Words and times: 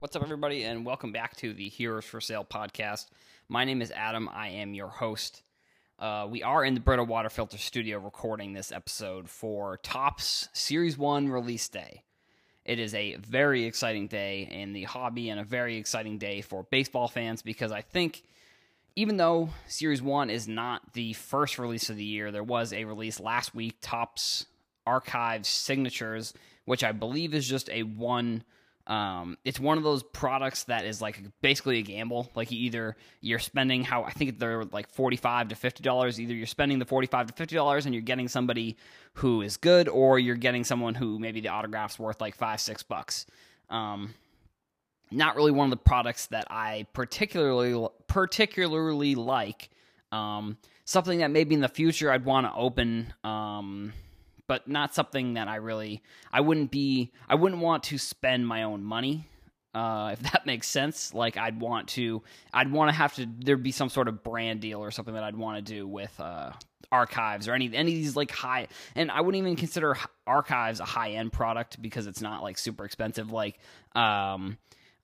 What's 0.00 0.14
up, 0.14 0.22
everybody, 0.22 0.62
and 0.62 0.86
welcome 0.86 1.10
back 1.10 1.34
to 1.38 1.52
the 1.52 1.68
Heroes 1.68 2.04
for 2.04 2.20
Sale 2.20 2.46
podcast. 2.48 3.06
My 3.48 3.64
name 3.64 3.82
is 3.82 3.90
Adam. 3.90 4.28
I 4.32 4.46
am 4.50 4.72
your 4.72 4.86
host. 4.86 5.42
Uh, 5.98 6.28
we 6.30 6.40
are 6.40 6.64
in 6.64 6.74
the 6.74 6.80
Brita 6.80 7.02
Water 7.02 7.28
Filter 7.28 7.58
studio 7.58 7.98
recording 7.98 8.52
this 8.52 8.70
episode 8.70 9.28
for 9.28 9.78
Topps 9.78 10.50
Series 10.52 10.96
1 10.96 11.28
release 11.30 11.68
day. 11.68 12.04
It 12.64 12.78
is 12.78 12.94
a 12.94 13.16
very 13.16 13.64
exciting 13.64 14.06
day 14.06 14.48
in 14.48 14.72
the 14.72 14.84
hobby 14.84 15.30
and 15.30 15.40
a 15.40 15.44
very 15.44 15.76
exciting 15.78 16.16
day 16.16 16.42
for 16.42 16.62
baseball 16.70 17.08
fans 17.08 17.42
because 17.42 17.72
I 17.72 17.80
think 17.80 18.22
even 18.94 19.16
though 19.16 19.50
Series 19.66 20.00
1 20.00 20.30
is 20.30 20.46
not 20.46 20.92
the 20.92 21.12
first 21.14 21.58
release 21.58 21.90
of 21.90 21.96
the 21.96 22.04
year, 22.04 22.30
there 22.30 22.44
was 22.44 22.72
a 22.72 22.84
release 22.84 23.18
last 23.18 23.52
week, 23.52 23.74
Topps 23.80 24.46
Archives 24.86 25.48
Signatures, 25.48 26.34
which 26.66 26.84
I 26.84 26.92
believe 26.92 27.34
is 27.34 27.48
just 27.48 27.68
a 27.70 27.82
one 27.82 28.44
um, 28.88 29.36
it's 29.44 29.60
one 29.60 29.76
of 29.76 29.84
those 29.84 30.02
products 30.02 30.64
that 30.64 30.86
is 30.86 31.02
like 31.02 31.20
basically 31.42 31.78
a 31.78 31.82
gamble. 31.82 32.30
Like 32.34 32.50
you 32.50 32.58
either 32.58 32.96
you're 33.20 33.38
spending 33.38 33.84
how 33.84 34.02
I 34.02 34.10
think 34.10 34.38
they're 34.38 34.64
like 34.64 34.88
forty 34.88 35.16
five 35.16 35.48
to 35.48 35.54
fifty 35.54 35.82
dollars. 35.82 36.18
Either 36.18 36.32
you're 36.32 36.46
spending 36.46 36.78
the 36.78 36.86
forty 36.86 37.06
five 37.06 37.26
to 37.26 37.34
fifty 37.34 37.54
dollars 37.54 37.84
and 37.84 37.94
you're 37.94 38.02
getting 38.02 38.28
somebody 38.28 38.78
who 39.12 39.42
is 39.42 39.58
good, 39.58 39.88
or 39.88 40.18
you're 40.18 40.36
getting 40.36 40.64
someone 40.64 40.94
who 40.94 41.18
maybe 41.18 41.40
the 41.40 41.48
autograph's 41.48 41.98
worth 41.98 42.20
like 42.20 42.34
five 42.34 42.60
six 42.60 42.82
bucks. 42.82 43.26
Um, 43.68 44.14
not 45.10 45.36
really 45.36 45.52
one 45.52 45.66
of 45.66 45.70
the 45.70 45.76
products 45.76 46.26
that 46.28 46.46
I 46.50 46.86
particularly 46.94 47.86
particularly 48.06 49.14
like. 49.14 49.68
Um, 50.10 50.56
something 50.86 51.18
that 51.18 51.30
maybe 51.30 51.54
in 51.54 51.60
the 51.60 51.68
future 51.68 52.10
I'd 52.10 52.24
want 52.24 52.46
to 52.46 52.54
open. 52.54 53.12
Um, 53.22 53.92
but 54.48 54.66
not 54.66 54.94
something 54.94 55.34
that 55.34 55.46
I 55.46 55.56
really 55.56 56.02
I 56.32 56.40
wouldn't 56.40 56.72
be 56.72 57.12
I 57.28 57.36
wouldn't 57.36 57.62
want 57.62 57.84
to 57.84 57.98
spend 57.98 58.48
my 58.48 58.64
own 58.64 58.82
money 58.82 59.28
uh, 59.74 60.10
if 60.14 60.20
that 60.32 60.46
makes 60.46 60.66
sense. 60.66 61.14
Like 61.14 61.36
I'd 61.36 61.60
want 61.60 61.88
to 61.90 62.22
I'd 62.52 62.72
want 62.72 62.88
to 62.88 62.94
have 62.94 63.14
to 63.14 63.26
there'd 63.38 63.62
be 63.62 63.70
some 63.70 63.88
sort 63.88 64.08
of 64.08 64.24
brand 64.24 64.60
deal 64.60 64.80
or 64.80 64.90
something 64.90 65.14
that 65.14 65.22
I'd 65.22 65.36
want 65.36 65.64
to 65.64 65.72
do 65.72 65.86
with 65.86 66.18
uh, 66.18 66.50
archives 66.90 67.48
or 67.48 67.54
any 67.54 67.74
any 67.74 67.92
of 67.92 67.98
these 67.98 68.16
like 68.16 68.30
high 68.30 68.66
and 68.94 69.10
I 69.10 69.20
wouldn't 69.20 69.40
even 69.42 69.56
consider 69.56 69.96
archives 70.26 70.80
a 70.80 70.84
high 70.84 71.12
end 71.12 71.32
product 71.32 71.80
because 71.82 72.06
it's 72.06 72.22
not 72.22 72.42
like 72.42 72.56
super 72.56 72.84
expensive 72.84 73.30
like 73.30 73.58
um 73.94 74.56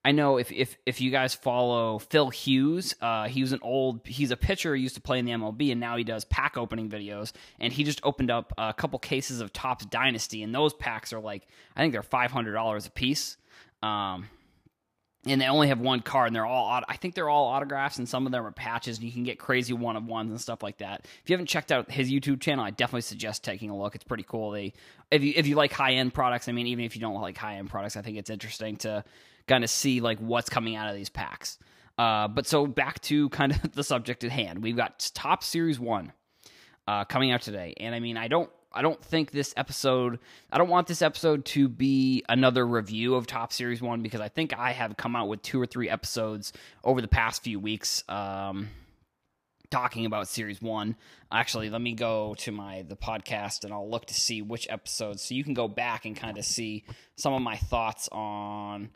I 0.05 0.11
know 0.11 0.37
if 0.37 0.51
if 0.51 0.77
if 0.85 1.01
you 1.01 1.09
guys 1.09 1.33
follow 1.33 1.97
Phil 1.97 2.29
Hughes, 2.29 2.93
uh, 3.01 3.27
he 3.27 3.41
was 3.41 3.53
an 3.53 3.59
old 3.63 4.01
he's 4.05 4.29
a 4.29 4.37
pitcher. 4.37 4.75
He 4.75 4.83
used 4.83 4.93
to 4.93 5.01
play 5.01 5.17
in 5.17 5.25
the 5.25 5.31
MLB, 5.31 5.71
and 5.71 5.81
now 5.81 5.97
he 5.97 6.03
does 6.03 6.23
pack 6.25 6.57
opening 6.57 6.91
videos. 6.91 7.33
And 7.59 7.73
he 7.73 7.83
just 7.83 8.01
opened 8.03 8.29
up 8.29 8.53
a 8.55 8.71
couple 8.71 8.99
cases 8.99 9.41
of 9.41 9.51
Topps 9.51 9.87
Dynasty, 9.87 10.43
and 10.43 10.53
those 10.53 10.75
packs 10.75 11.11
are 11.11 11.19
like 11.19 11.47
I 11.75 11.81
think 11.81 11.91
they're 11.91 12.03
five 12.03 12.29
hundred 12.29 12.53
dollars 12.53 12.85
a 12.85 12.91
piece. 12.91 13.37
Um, 13.81 14.29
and 15.25 15.41
they 15.41 15.47
only 15.47 15.69
have 15.69 15.79
one 15.79 16.01
card, 16.01 16.27
and 16.27 16.35
they're 16.35 16.45
all 16.45 16.81
I 16.87 16.97
think 16.97 17.15
they're 17.15 17.29
all 17.29 17.47
autographs, 17.47 17.97
and 17.97 18.07
some 18.07 18.25
of 18.25 18.31
them 18.31 18.45
are 18.45 18.51
patches. 18.51 18.97
And 18.97 19.05
you 19.05 19.11
can 19.11 19.23
get 19.23 19.39
crazy 19.39 19.73
one 19.73 19.95
of 19.95 20.05
ones 20.05 20.31
and 20.31 20.39
stuff 20.39 20.61
like 20.61 20.77
that. 20.77 21.07
If 21.23 21.29
you 21.29 21.33
haven't 21.33 21.47
checked 21.47 21.71
out 21.71 21.89
his 21.91 22.11
YouTube 22.11 22.41
channel, 22.41 22.63
I 22.63 22.69
definitely 22.69 23.01
suggest 23.01 23.43
taking 23.43 23.69
a 23.69 23.77
look. 23.77 23.95
It's 23.95 24.03
pretty 24.03 24.25
cool. 24.27 24.51
They 24.51 24.73
if 25.11 25.23
you 25.23 25.33
if 25.35 25.47
you 25.47 25.55
like 25.55 25.71
high 25.71 25.93
end 25.93 26.13
products, 26.13 26.47
I 26.47 26.51
mean, 26.51 26.67
even 26.67 26.85
if 26.85 26.95
you 26.95 27.01
don't 27.01 27.19
like 27.19 27.37
high 27.37 27.55
end 27.55 27.69
products, 27.69 27.97
I 27.97 28.01
think 28.01 28.17
it's 28.17 28.29
interesting 28.29 28.77
to 28.77 29.03
kind 29.47 29.63
of 29.63 29.69
see 29.69 30.01
like 30.01 30.19
what's 30.19 30.49
coming 30.49 30.75
out 30.75 30.89
of 30.89 30.95
these 30.95 31.09
packs. 31.09 31.57
Uh, 31.97 32.27
but 32.27 32.45
so 32.45 32.67
back 32.67 33.01
to 33.01 33.29
kind 33.29 33.51
of 33.51 33.71
the 33.73 33.83
subject 33.83 34.23
at 34.23 34.31
hand, 34.31 34.61
we've 34.61 34.77
got 34.77 35.11
Topps 35.13 35.47
Series 35.47 35.79
One 35.79 36.11
uh, 36.87 37.05
coming 37.05 37.31
out 37.31 37.41
today, 37.41 37.73
and 37.77 37.95
I 37.95 37.99
mean, 37.99 38.17
I 38.17 38.27
don't, 38.27 38.49
I 38.75 38.81
don't 38.81 39.03
think 39.03 39.31
this 39.31 39.53
episode, 39.55 40.19
I 40.51 40.57
don't 40.57 40.69
want 40.69 40.87
this 40.87 41.01
episode 41.01 41.45
to 41.45 41.69
be 41.69 42.23
another 42.27 42.67
review 42.67 43.15
of 43.15 43.25
Topps 43.25 43.55
Series 43.55 43.81
One 43.81 44.01
because 44.01 44.21
I 44.21 44.27
think 44.27 44.53
I 44.57 44.73
have 44.73 44.97
come 44.97 45.15
out 45.15 45.29
with 45.29 45.41
two 45.41 45.61
or 45.61 45.65
three 45.65 45.89
episodes 45.89 46.53
over 46.83 47.01
the 47.01 47.07
past 47.07 47.43
few 47.43 47.59
weeks. 47.59 48.03
Um, 48.09 48.69
talking 49.71 50.05
about 50.05 50.27
series 50.27 50.61
one 50.61 50.95
actually 51.31 51.69
let 51.71 51.81
me 51.81 51.93
go 51.93 52.35
to 52.37 52.51
my 52.51 52.83
the 52.83 52.95
podcast 52.95 53.63
and 53.63 53.73
i'll 53.73 53.89
look 53.89 54.05
to 54.05 54.13
see 54.13 54.41
which 54.41 54.67
episodes 54.69 55.23
so 55.23 55.33
you 55.33 55.43
can 55.43 55.55
go 55.55 55.67
back 55.67 56.05
and 56.05 56.15
kind 56.15 56.37
of 56.37 56.45
see 56.45 56.83
some 57.15 57.33
of 57.33 57.41
my 57.41 57.57
thoughts 57.57 58.07
on 58.11 58.89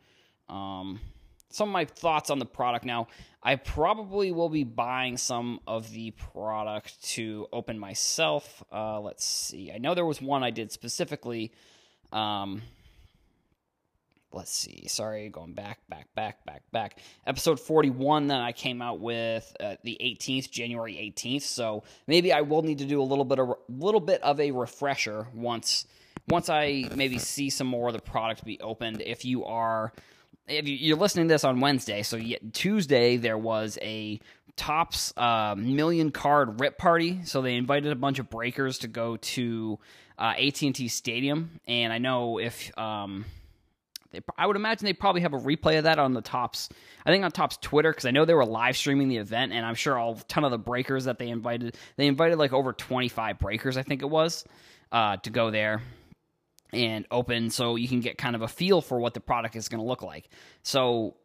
um, 0.47 0.99
some 1.49 1.69
of 1.69 1.73
my 1.73 1.85
thoughts 1.85 2.29
on 2.29 2.39
the 2.39 2.45
product. 2.45 2.85
Now, 2.85 3.07
I 3.41 3.55
probably 3.55 4.31
will 4.31 4.49
be 4.49 4.63
buying 4.63 5.17
some 5.17 5.59
of 5.65 5.91
the 5.91 6.11
product 6.11 7.01
to 7.11 7.47
open 7.51 7.79
myself. 7.79 8.63
Uh, 8.71 8.99
let's 8.99 9.25
see. 9.25 9.71
I 9.71 9.77
know 9.77 9.95
there 9.95 10.05
was 10.05 10.21
one 10.21 10.43
I 10.43 10.51
did 10.51 10.71
specifically. 10.71 11.51
Um, 12.11 12.61
let's 14.31 14.51
see. 14.51 14.87
Sorry, 14.87 15.29
going 15.29 15.53
back, 15.53 15.79
back, 15.89 16.13
back, 16.15 16.45
back, 16.45 16.63
back. 16.71 16.99
Episode 17.25 17.59
41 17.59 18.27
that 18.27 18.41
I 18.41 18.51
came 18.51 18.81
out 18.81 18.99
with 18.99 19.55
uh, 19.59 19.75
the 19.83 19.97
18th, 20.01 20.51
January 20.51 20.93
18th. 20.93 21.43
So 21.43 21.83
maybe 22.07 22.31
I 22.33 22.41
will 22.41 22.61
need 22.61 22.79
to 22.79 22.85
do 22.85 23.01
a 23.01 23.03
little 23.03 23.25
bit 23.25 23.39
of 23.39 23.55
little 23.69 24.01
bit 24.01 24.21
of 24.21 24.39
a 24.39 24.51
refresher 24.51 25.27
once 25.33 25.85
once 26.27 26.49
I 26.49 26.89
maybe 26.93 27.17
see 27.17 27.49
some 27.49 27.67
more 27.67 27.87
of 27.87 27.93
the 27.93 28.01
product 28.01 28.43
be 28.45 28.59
opened. 28.59 29.01
If 29.01 29.25
you 29.25 29.45
are 29.45 29.91
if 30.49 30.67
you're 30.67 30.97
listening 30.97 31.27
to 31.27 31.33
this 31.33 31.43
on 31.43 31.59
Wednesday, 31.59 32.03
so 32.03 32.19
Tuesday 32.51 33.17
there 33.17 33.37
was 33.37 33.77
a 33.81 34.19
Topps 34.55 35.13
uh, 35.15 35.55
million 35.57 36.11
card 36.11 36.59
rip 36.59 36.77
party. 36.77 37.21
So 37.23 37.41
they 37.41 37.55
invited 37.55 37.93
a 37.93 37.95
bunch 37.95 38.19
of 38.19 38.29
breakers 38.29 38.79
to 38.79 38.89
go 38.89 39.15
to 39.15 39.79
uh, 40.17 40.33
AT&T 40.37 40.89
Stadium, 40.89 41.61
and 41.65 41.93
I 41.93 41.97
know 41.97 42.39
if 42.39 42.77
um, 42.77 43.23
they, 44.11 44.19
I 44.37 44.45
would 44.45 44.57
imagine 44.57 44.85
they 44.85 44.91
probably 44.91 45.21
have 45.21 45.33
a 45.33 45.39
replay 45.39 45.77
of 45.77 45.85
that 45.85 45.97
on 45.97 46.13
the 46.13 46.21
Topps. 46.21 46.67
I 47.05 47.11
think 47.11 47.23
on 47.23 47.31
Topps 47.31 47.55
Twitter 47.55 47.91
because 47.91 48.05
I 48.05 48.11
know 48.11 48.25
they 48.25 48.33
were 48.33 48.45
live 48.45 48.75
streaming 48.75 49.07
the 49.07 49.17
event, 49.17 49.53
and 49.53 49.65
I'm 49.65 49.75
sure 49.75 49.95
a 49.97 50.15
ton 50.27 50.43
of 50.43 50.51
the 50.51 50.57
breakers 50.57 51.05
that 51.05 51.19
they 51.19 51.29
invited. 51.29 51.77
They 51.95 52.07
invited 52.07 52.37
like 52.37 52.51
over 52.51 52.73
25 52.73 53.39
breakers, 53.39 53.77
I 53.77 53.83
think 53.83 54.01
it 54.01 54.09
was, 54.09 54.43
uh, 54.91 55.17
to 55.17 55.29
go 55.29 55.51
there 55.51 55.81
and 56.71 57.05
open 57.09 57.49
so 57.49 57.75
you 57.75 57.87
can 57.87 57.99
get 57.99 58.17
kind 58.17 58.35
of 58.35 58.41
a 58.41 58.47
feel 58.47 58.81
for 58.81 58.99
what 58.99 59.13
the 59.13 59.19
product 59.19 59.55
is 59.55 59.69
going 59.69 59.79
to 59.79 59.87
look 59.87 60.03
like. 60.03 60.29
So, 60.63 61.15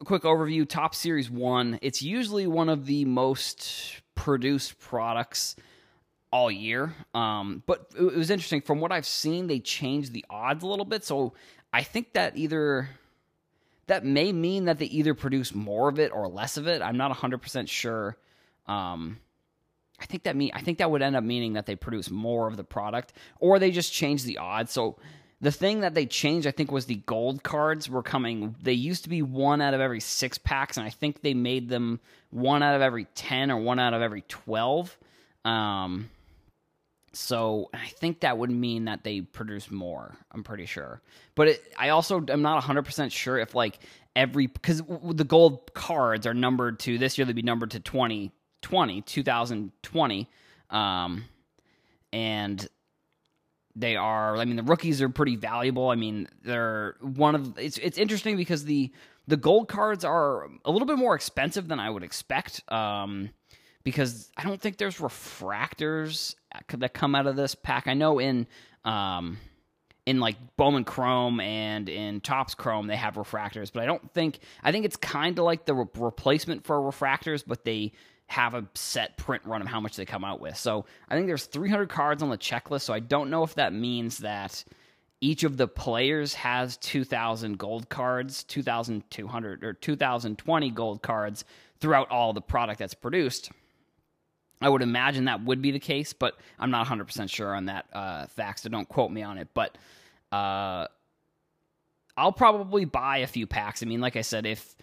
a 0.00 0.04
quick 0.04 0.22
overview 0.22 0.68
Topps 0.68 0.98
Series 0.98 1.30
1, 1.30 1.80
it's 1.82 2.02
usually 2.02 2.46
one 2.46 2.68
of 2.68 2.86
the 2.86 3.04
most 3.04 4.00
produced 4.14 4.78
products 4.78 5.56
all 6.30 6.50
year. 6.50 6.94
Um, 7.14 7.62
but 7.66 7.90
it 7.98 8.16
was 8.16 8.30
interesting. 8.30 8.60
From 8.60 8.80
what 8.80 8.92
I've 8.92 9.06
seen, 9.06 9.46
they 9.46 9.58
changed 9.58 10.12
the 10.12 10.24
odds 10.30 10.62
a 10.62 10.66
little 10.66 10.84
bit. 10.84 11.04
So, 11.04 11.34
I 11.72 11.82
think 11.82 12.14
that 12.14 12.36
either. 12.36 12.88
That 13.88 14.04
may 14.04 14.32
mean 14.32 14.66
that 14.66 14.78
they 14.78 14.84
either 14.84 15.14
produce 15.14 15.54
more 15.54 15.88
of 15.88 15.98
it 15.98 16.12
or 16.12 16.28
less 16.28 16.58
of 16.58 16.68
it. 16.68 16.82
I'm 16.82 16.98
not 16.98 17.10
100% 17.10 17.70
sure. 17.70 18.18
Um, 18.66 19.16
I 20.00 20.06
think 20.06 20.24
that 20.24 20.36
mean 20.36 20.50
I 20.54 20.60
think 20.60 20.78
that 20.78 20.90
would 20.90 21.02
end 21.02 21.16
up 21.16 21.24
meaning 21.24 21.54
that 21.54 21.66
they 21.66 21.76
produce 21.76 22.10
more 22.10 22.46
of 22.46 22.56
the 22.56 22.64
product, 22.64 23.12
or 23.40 23.58
they 23.58 23.70
just 23.70 23.92
change 23.92 24.24
the 24.24 24.38
odds. 24.38 24.72
So 24.72 24.96
the 25.40 25.52
thing 25.52 25.80
that 25.80 25.94
they 25.94 26.06
changed, 26.06 26.46
I 26.46 26.50
think, 26.50 26.72
was 26.72 26.86
the 26.86 26.96
gold 26.96 27.42
cards 27.42 27.88
were 27.88 28.02
coming. 28.02 28.56
They 28.62 28.72
used 28.72 29.04
to 29.04 29.08
be 29.08 29.22
one 29.22 29.60
out 29.60 29.74
of 29.74 29.80
every 29.80 30.00
six 30.00 30.38
packs, 30.38 30.76
and 30.76 30.86
I 30.86 30.90
think 30.90 31.22
they 31.22 31.34
made 31.34 31.68
them 31.68 32.00
one 32.30 32.62
out 32.62 32.74
of 32.74 32.82
every 32.82 33.06
ten 33.14 33.50
or 33.50 33.56
one 33.56 33.78
out 33.78 33.94
of 33.94 34.02
every 34.02 34.22
twelve. 34.22 34.96
Um, 35.44 36.10
so 37.12 37.70
I 37.72 37.88
think 37.88 38.20
that 38.20 38.38
would 38.38 38.50
mean 38.50 38.84
that 38.84 39.02
they 39.02 39.20
produce 39.20 39.70
more. 39.70 40.16
I'm 40.30 40.44
pretty 40.44 40.66
sure, 40.66 41.02
but 41.34 41.48
it, 41.48 41.72
I 41.76 41.88
also 41.90 42.24
am 42.28 42.42
not 42.42 42.54
100 42.54 42.82
percent 42.82 43.12
sure 43.12 43.38
if 43.38 43.54
like 43.54 43.78
every 44.14 44.46
because 44.46 44.82
the 45.12 45.24
gold 45.24 45.72
cards 45.74 46.26
are 46.26 46.34
numbered 46.34 46.80
to 46.80 46.98
this 46.98 47.16
year 47.16 47.24
they'd 47.24 47.36
be 47.36 47.42
numbered 47.42 47.70
to 47.70 47.80
20 47.80 48.32
20, 48.62 49.02
2020. 49.02 50.28
Um, 50.70 51.24
and 52.12 52.68
they 53.76 53.96
are 53.96 54.36
I 54.36 54.44
mean 54.44 54.56
the 54.56 54.62
rookies 54.62 55.00
are 55.00 55.08
pretty 55.08 55.36
valuable. 55.36 55.88
I 55.88 55.94
mean, 55.94 56.28
they're 56.42 56.96
one 57.00 57.34
of 57.34 57.58
it's 57.58 57.78
it's 57.78 57.98
interesting 57.98 58.36
because 58.36 58.64
the 58.64 58.92
the 59.26 59.36
gold 59.36 59.68
cards 59.68 60.04
are 60.04 60.48
a 60.64 60.70
little 60.70 60.86
bit 60.86 60.98
more 60.98 61.14
expensive 61.14 61.68
than 61.68 61.78
I 61.78 61.90
would 61.90 62.02
expect. 62.02 62.62
Um, 62.72 63.30
because 63.84 64.30
I 64.36 64.42
don't 64.42 64.60
think 64.60 64.76
there's 64.76 64.98
refractors 64.98 66.34
that 66.76 66.92
come 66.92 67.14
out 67.14 67.26
of 67.26 67.36
this 67.36 67.54
pack. 67.54 67.86
I 67.86 67.94
know 67.94 68.18
in 68.18 68.46
um, 68.84 69.38
in 70.08 70.20
like 70.20 70.36
Bowman 70.56 70.84
Chrome 70.84 71.38
and 71.38 71.86
in 71.86 72.22
Topps 72.22 72.54
Chrome 72.54 72.86
they 72.86 72.96
have 72.96 73.16
refractors, 73.16 73.70
but 73.70 73.82
I 73.82 73.86
don't 73.86 74.10
think 74.14 74.38
I 74.62 74.72
think 74.72 74.86
it's 74.86 74.96
kind 74.96 75.38
of 75.38 75.44
like 75.44 75.66
the 75.66 75.74
re- 75.74 75.84
replacement 75.96 76.64
for 76.64 76.80
refractors, 76.80 77.44
but 77.46 77.64
they 77.64 77.92
have 78.28 78.54
a 78.54 78.66
set 78.74 79.18
print 79.18 79.42
run 79.44 79.60
of 79.60 79.68
how 79.68 79.80
much 79.80 79.96
they 79.96 80.06
come 80.06 80.24
out 80.24 80.40
with. 80.40 80.56
So 80.56 80.86
I 81.10 81.14
think 81.14 81.26
there's 81.26 81.44
300 81.44 81.90
cards 81.90 82.22
on 82.22 82.30
the 82.30 82.38
checklist. 82.38 82.82
So 82.82 82.94
I 82.94 83.00
don't 83.00 83.28
know 83.28 83.42
if 83.42 83.54
that 83.56 83.74
means 83.74 84.18
that 84.18 84.64
each 85.20 85.44
of 85.44 85.58
the 85.58 85.68
players 85.68 86.32
has 86.34 86.78
2,000 86.78 87.58
gold 87.58 87.90
cards, 87.90 88.44
2,200 88.44 89.64
or 89.64 89.72
2,020 89.74 90.70
gold 90.70 91.02
cards 91.02 91.44
throughout 91.80 92.10
all 92.10 92.32
the 92.32 92.40
product 92.40 92.78
that's 92.78 92.94
produced. 92.94 93.50
I 94.60 94.68
would 94.70 94.82
imagine 94.82 95.26
that 95.26 95.44
would 95.44 95.60
be 95.60 95.70
the 95.70 95.78
case, 95.78 96.12
but 96.14 96.38
I'm 96.58 96.70
not 96.70 96.86
100% 96.86 97.30
sure 97.30 97.54
on 97.54 97.66
that 97.66 97.86
uh, 97.92 98.26
fact, 98.26 98.60
so 98.60 98.68
don't 98.68 98.88
quote 98.88 99.10
me 99.10 99.22
on 99.22 99.38
it. 99.38 99.48
But 99.54 99.76
uh, 100.32 100.86
I'll 102.16 102.32
probably 102.32 102.84
buy 102.84 103.18
a 103.18 103.26
few 103.26 103.46
packs. 103.46 103.82
I 103.82 103.86
mean, 103.86 104.00
like 104.00 104.16
I 104.16 104.22
said, 104.22 104.44
if 104.44 104.76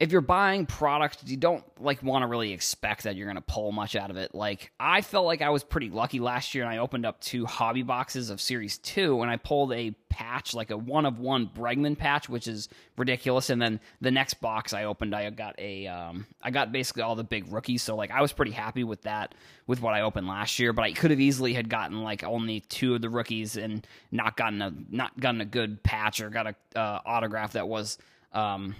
if 0.00 0.12
you're 0.12 0.20
buying 0.20 0.64
products, 0.64 1.18
you 1.26 1.36
don't 1.36 1.64
like 1.80 2.04
want 2.04 2.22
to 2.22 2.28
really 2.28 2.52
expect 2.52 3.02
that 3.02 3.16
you're 3.16 3.26
going 3.26 3.34
to 3.34 3.40
pull 3.40 3.72
much 3.72 3.96
out 3.96 4.10
of 4.10 4.16
it. 4.16 4.32
Like 4.32 4.70
I 4.78 5.00
felt 5.00 5.26
like 5.26 5.42
I 5.42 5.50
was 5.50 5.64
pretty 5.64 5.90
lucky 5.90 6.20
last 6.20 6.54
year 6.54 6.62
and 6.62 6.72
I 6.72 6.78
opened 6.78 7.04
up 7.04 7.20
two 7.20 7.46
hobby 7.46 7.82
boxes 7.82 8.30
of 8.30 8.40
series 8.40 8.78
2 8.78 9.22
and 9.22 9.30
I 9.30 9.36
pulled 9.36 9.72
a 9.72 9.90
patch 10.08 10.54
like 10.54 10.70
a 10.70 10.76
one 10.76 11.04
of 11.04 11.18
one 11.18 11.48
Bregman 11.48 11.98
patch 11.98 12.28
which 12.28 12.46
is 12.46 12.68
ridiculous 12.96 13.50
and 13.50 13.60
then 13.60 13.80
the 14.00 14.10
next 14.10 14.34
box 14.34 14.72
I 14.72 14.84
opened 14.84 15.14
I 15.14 15.30
got 15.30 15.56
a 15.58 15.86
um, 15.88 16.26
I 16.42 16.50
got 16.50 16.72
basically 16.72 17.02
all 17.02 17.14
the 17.14 17.24
big 17.24 17.52
rookies 17.52 17.82
so 17.82 17.94
like 17.94 18.10
I 18.10 18.22
was 18.22 18.32
pretty 18.32 18.52
happy 18.52 18.84
with 18.84 19.02
that 19.02 19.34
with 19.66 19.80
what 19.80 19.94
I 19.94 20.02
opened 20.02 20.26
last 20.26 20.58
year 20.58 20.72
but 20.72 20.82
I 20.82 20.92
could 20.92 21.10
have 21.10 21.20
easily 21.20 21.54
had 21.54 21.68
gotten 21.68 22.02
like 22.02 22.24
only 22.24 22.60
two 22.60 22.94
of 22.94 23.02
the 23.02 23.08
rookies 23.08 23.56
and 23.56 23.86
not 24.10 24.36
gotten 24.36 24.62
a 24.62 24.72
not 24.90 25.18
gotten 25.18 25.40
a 25.40 25.44
good 25.44 25.82
patch 25.82 26.20
or 26.20 26.30
got 26.30 26.46
a 26.46 26.78
uh, 26.78 27.00
autograph 27.04 27.52
that 27.52 27.68
was 27.68 27.98
um, 28.32 28.74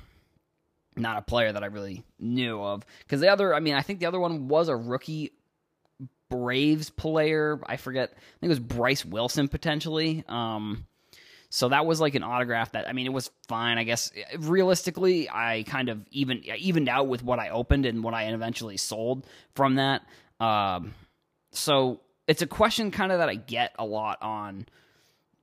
not 0.99 1.19
a 1.19 1.23
player 1.23 1.53
that 1.53 1.63
I 1.63 1.67
really 1.67 2.05
knew 2.19 2.63
of. 2.63 2.85
Because 3.01 3.21
the 3.21 3.29
other, 3.29 3.55
I 3.55 3.61
mean, 3.61 3.75
I 3.75 3.83
think 3.83 4.01
the 4.01 4.07
other 4.07 4.21
one 4.21 4.49
was 4.49 4.69
a 4.69 4.77
rookie 4.77 5.33
Braves 6.31 6.91
player. 6.91 7.61
I 7.67 7.77
forget. 7.77 8.11
I 8.13 8.41
think 8.41 8.49
it 8.53 8.61
was 8.61 8.61
Bryse 8.61 9.05
Wilson 9.05 9.49
potentially. 9.49 10.25
Um, 10.29 10.87
so 11.51 11.71
that 11.71 11.87
was 11.87 12.01
like 12.01 12.15
an 12.15 12.23
autograph 12.23 12.73
that 12.73 12.89
I 12.89 12.93
mean 12.93 13.07
it 13.07 13.13
was 13.13 13.31
fine. 13.49 13.79
I 13.79 13.85
guess 13.85 14.13
realistically, 14.39 15.31
I 15.31 15.65
kind 15.67 15.89
of 15.89 16.07
even 16.11 16.43
evened 16.59 16.89
out 16.89 17.09
with 17.09 17.23
what 17.23 17.39
I 17.39 17.49
opened 17.49 17.87
and 17.87 18.05
what 18.05 18.15
I 18.15 18.25
eventually 18.25 18.77
sold 18.77 19.27
from 19.55 19.77
that. 19.77 20.03
Um, 20.41 20.95
so 21.53 22.01
it's 22.27 22.43
a 22.43 22.47
question 22.47 22.91
kind 22.91 23.11
of 23.11 23.19
that 23.19 23.31
I 23.31 23.35
get 23.35 23.75
a 23.79 23.87
lot 23.87 24.21
on 24.21 24.67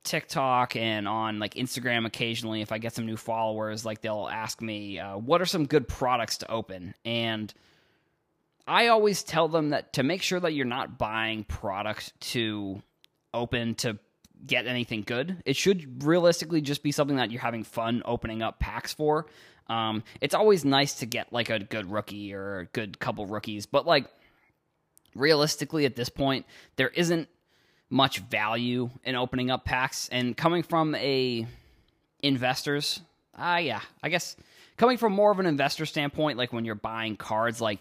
TikTok 0.05 0.75
and 0.75 1.07
on 1.07 1.39
like 1.39 1.55
Instagram 1.55 2.05
occasionally 2.05 2.61
if 2.61 2.71
I 2.71 2.77
get 2.77 2.93
some 2.93 3.05
new 3.05 3.17
followers 3.17 3.83
like 3.83 4.01
they'll 4.01 4.29
ask 4.31 4.61
me 4.61 4.99
uh, 4.99 5.17
what 5.17 5.41
are 5.41 5.45
some 5.45 5.65
good 5.65 5.87
products 5.87 6.37
to 6.37 6.51
open? 6.51 6.93
And 7.03 7.53
I 8.67 8.87
always 8.87 9.23
tell 9.23 9.47
them 9.47 9.69
that 9.69 9.93
to 9.93 10.03
make 10.03 10.21
sure 10.21 10.39
that 10.39 10.53
you're 10.53 10.65
not 10.65 10.97
buying 10.97 11.43
products 11.43 12.13
to 12.19 12.81
open 13.33 13.75
to 13.75 13.97
get 14.45 14.67
anything 14.67 15.01
good 15.01 15.41
it 15.45 15.55
should 15.55 16.03
realistically 16.03 16.61
just 16.61 16.83
be 16.83 16.91
something 16.91 17.17
that 17.17 17.31
you're 17.31 17.41
having 17.41 17.63
fun 17.63 18.01
opening 18.05 18.41
up 18.41 18.59
packs 18.59 18.93
for. 18.93 19.25
Um, 19.67 20.03
it's 20.21 20.35
always 20.35 20.63
nice 20.63 20.95
to 20.99 21.07
get 21.07 21.33
like 21.33 21.49
a 21.49 21.59
good 21.59 21.89
rookie 21.89 22.33
or 22.33 22.59
a 22.59 22.65
good 22.65 22.99
couple 22.99 23.25
rookies 23.25 23.65
but 23.65 23.87
like 23.87 24.05
realistically 25.15 25.85
at 25.85 25.95
this 25.95 26.09
point 26.09 26.45
there 26.75 26.89
isn't 26.89 27.27
much 27.89 28.19
value 28.19 28.89
in 29.03 29.15
opening 29.15 29.51
up 29.51 29.65
packs 29.65 30.09
and 30.11 30.35
coming 30.35 30.63
from 30.63 30.95
a 30.95 31.45
investors 32.23 33.01
ah 33.37 33.53
uh, 33.53 33.57
yeah 33.57 33.81
i 34.01 34.09
guess 34.09 34.35
coming 34.77 34.97
from 34.97 35.13
more 35.13 35.31
of 35.31 35.39
an 35.39 35.45
investor 35.45 35.85
standpoint 35.85 36.37
like 36.37 36.51
when 36.51 36.65
you're 36.65 36.75
buying 36.75 37.15
cards 37.15 37.61
like 37.61 37.79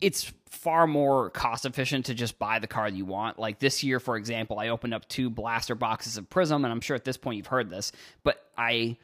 it's 0.00 0.32
far 0.50 0.86
more 0.86 1.30
cost 1.30 1.64
efficient 1.64 2.06
to 2.06 2.14
just 2.14 2.38
buy 2.38 2.58
the 2.58 2.66
card 2.66 2.94
you 2.94 3.04
want. 3.04 3.38
Like 3.38 3.58
this 3.58 3.84
year, 3.84 4.00
for 4.00 4.16
example, 4.16 4.58
I 4.58 4.68
opened 4.68 4.94
up 4.94 5.06
two 5.08 5.30
blaster 5.30 5.74
boxes 5.74 6.16
of 6.16 6.28
Prizm, 6.28 6.56
and 6.56 6.66
I'm 6.66 6.80
sure 6.80 6.96
at 6.96 7.04
this 7.04 7.16
point 7.16 7.36
you've 7.36 7.46
heard 7.46 7.70
this, 7.70 7.92
but 8.24 8.44
I 8.56 8.96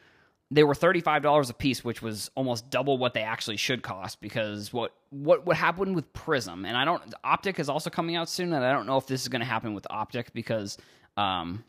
they 0.49 0.63
were 0.63 0.73
$35 0.73 1.49
a 1.49 1.53
piece 1.53 1.83
which 1.83 2.01
was 2.01 2.31
almost 2.35 2.69
double 2.69 2.97
what 2.97 3.13
they 3.13 3.21
actually 3.21 3.57
should 3.57 3.81
cost 3.83 4.21
because 4.21 4.71
what 4.71 4.93
what 5.09 5.45
what 5.45 5.57
happened 5.57 5.95
with 5.95 6.11
Prizm 6.13 6.65
and 6.65 6.77
i 6.77 6.85
don't 6.85 7.01
optic 7.23 7.59
is 7.59 7.69
also 7.69 7.89
coming 7.89 8.15
out 8.15 8.29
soon 8.29 8.53
and 8.53 8.63
i 8.63 8.71
don't 8.71 8.85
know 8.85 8.97
if 8.97 9.07
this 9.07 9.21
is 9.21 9.27
going 9.27 9.41
to 9.41 9.45
happen 9.45 9.73
with 9.73 9.85
optic 9.89 10.33
because 10.33 10.77
um 11.17 11.63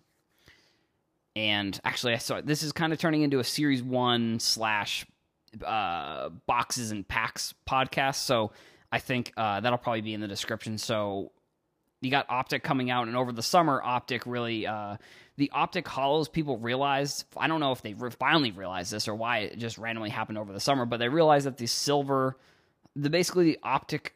and 1.34 1.80
actually 1.84 2.14
i 2.14 2.18
saw 2.18 2.40
this 2.40 2.62
is 2.62 2.72
kind 2.72 2.92
of 2.92 2.98
turning 2.98 3.22
into 3.22 3.38
a 3.38 3.44
series 3.44 3.82
one 3.82 4.38
slash 4.38 5.06
uh 5.64 6.28
boxes 6.46 6.90
and 6.90 7.06
packs 7.08 7.54
podcast 7.68 8.16
so 8.16 8.52
i 8.92 8.98
think 8.98 9.32
uh 9.36 9.60
that'll 9.60 9.78
probably 9.78 10.02
be 10.02 10.14
in 10.14 10.20
the 10.20 10.28
description 10.28 10.78
so 10.78 11.32
you 12.00 12.10
got 12.10 12.26
optic 12.28 12.62
coming 12.62 12.90
out 12.90 13.08
and 13.08 13.16
over 13.16 13.32
the 13.32 13.42
summer 13.42 13.80
optic 13.82 14.26
really 14.26 14.66
uh 14.66 14.96
the 15.36 15.50
optic 15.52 15.84
Holos 15.84 16.30
people 16.30 16.58
realized 16.58 17.24
i 17.36 17.46
don't 17.46 17.60
know 17.60 17.72
if 17.72 17.82
they 17.82 17.94
finally 18.18 18.50
realized 18.50 18.92
this 18.92 19.08
or 19.08 19.14
why 19.14 19.38
it 19.38 19.58
just 19.58 19.78
randomly 19.78 20.10
happened 20.10 20.38
over 20.38 20.52
the 20.52 20.60
summer 20.60 20.84
but 20.84 20.98
they 20.98 21.08
realized 21.08 21.46
that 21.46 21.56
the 21.56 21.66
silver 21.66 22.36
the 22.96 23.10
basically 23.10 23.52
the 23.52 23.58
optic 23.62 24.14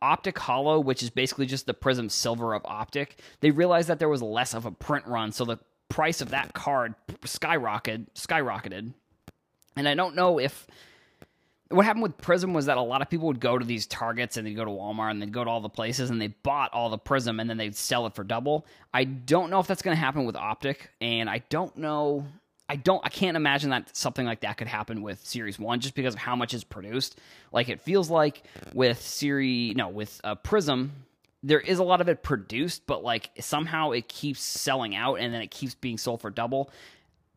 optic 0.00 0.38
Holo, 0.38 0.80
which 0.80 1.02
is 1.02 1.10
basically 1.10 1.44
just 1.44 1.66
the 1.66 1.74
Prizm 1.74 2.10
silver 2.10 2.54
of 2.54 2.62
optic 2.64 3.20
they 3.40 3.50
realized 3.50 3.88
that 3.88 3.98
there 3.98 4.08
was 4.08 4.22
less 4.22 4.54
of 4.54 4.66
a 4.66 4.70
print 4.70 5.06
run 5.06 5.32
so 5.32 5.44
the 5.44 5.58
price 5.88 6.20
of 6.20 6.30
that 6.30 6.52
card 6.54 6.94
skyrocketed 7.22 8.06
skyrocketed. 8.14 8.92
And 9.76 9.88
i 9.88 9.94
don't 9.94 10.14
know 10.14 10.38
if 10.38 10.66
what 11.70 11.86
happened 11.86 12.02
with 12.02 12.18
Prizm 12.18 12.52
was 12.52 12.66
that 12.66 12.76
a 12.76 12.82
lot 12.82 13.00
of 13.00 13.08
people 13.08 13.28
would 13.28 13.38
go 13.38 13.56
to 13.56 13.64
these 13.64 13.86
targets 13.86 14.36
and 14.36 14.46
they'd 14.46 14.54
go 14.54 14.64
to 14.64 14.70
Walmart 14.70 15.12
and 15.12 15.22
they'd 15.22 15.32
go 15.32 15.44
to 15.44 15.50
all 15.50 15.60
the 15.60 15.68
places 15.68 16.10
and 16.10 16.20
they 16.20 16.26
bought 16.26 16.72
all 16.72 16.90
the 16.90 16.98
Prizm 16.98 17.40
and 17.40 17.48
then 17.48 17.56
they'd 17.56 17.76
sell 17.76 18.06
it 18.06 18.14
for 18.14 18.24
double. 18.24 18.66
I 18.92 19.04
don't 19.04 19.50
know 19.50 19.60
if 19.60 19.68
that's 19.68 19.80
going 19.80 19.96
to 19.96 20.00
happen 20.00 20.24
with 20.24 20.34
Optic, 20.34 20.90
and 21.00 21.30
I 21.30 21.42
don't 21.48 21.76
know. 21.76 22.26
I 22.68 22.74
don't. 22.74 23.04
I 23.04 23.08
can't 23.08 23.36
imagine 23.36 23.70
that 23.70 23.96
something 23.96 24.26
like 24.26 24.40
that 24.40 24.56
could 24.56 24.66
happen 24.66 25.00
with 25.02 25.24
Series 25.24 25.60
One, 25.60 25.78
just 25.78 25.94
because 25.94 26.14
of 26.14 26.20
how 26.20 26.34
much 26.34 26.54
is 26.54 26.64
produced. 26.64 27.20
Like 27.52 27.68
it 27.68 27.80
feels 27.80 28.10
like 28.10 28.42
with 28.74 29.00
Series, 29.00 29.76
no, 29.76 29.88
with 29.88 30.20
uh, 30.24 30.34
Prizm, 30.34 30.90
there 31.42 31.60
is 31.60 31.78
a 31.78 31.84
lot 31.84 32.00
of 32.00 32.08
it 32.08 32.22
produced, 32.22 32.82
but 32.86 33.04
like 33.04 33.30
somehow 33.38 33.92
it 33.92 34.08
keeps 34.08 34.40
selling 34.40 34.96
out 34.96 35.14
and 35.16 35.32
then 35.32 35.40
it 35.40 35.50
keeps 35.52 35.74
being 35.74 35.98
sold 35.98 36.20
for 36.20 36.30
double. 36.30 36.70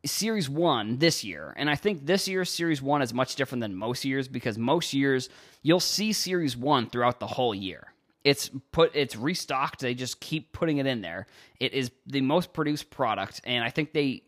Series 0.06 0.50
1 0.50 0.98
this 0.98 1.24
year. 1.24 1.54
And 1.56 1.70
I 1.70 1.76
think 1.76 2.06
this 2.06 2.28
year's 2.28 2.50
Series 2.50 2.82
1 2.82 3.02
is 3.02 3.14
much 3.14 3.36
different 3.36 3.62
than 3.62 3.76
most 3.76 4.04
years 4.04 4.28
because 4.28 4.58
most 4.58 4.94
years 4.94 5.30
you'll 5.62 5.80
see 5.80 6.12
Series 6.12 6.58
1 6.58 6.90
throughout 6.90 7.20
the 7.20 7.28
whole 7.28 7.56
year. 7.56 7.94
It's 8.24 8.50
put 8.72 8.96
it's 8.96 9.16
restocked. 9.16 9.80
They 9.82 9.94
just 9.94 10.20
keep 10.20 10.54
putting 10.54 10.78
it 10.78 10.86
in 10.86 11.02
there. 11.02 11.28
It 11.60 11.74
is 11.74 11.92
the 12.06 12.22
most 12.22 12.54
produced 12.54 12.90
product 12.90 13.42
and 13.46 13.64
I 13.64 13.70
think 13.70 13.94
they 13.94 14.24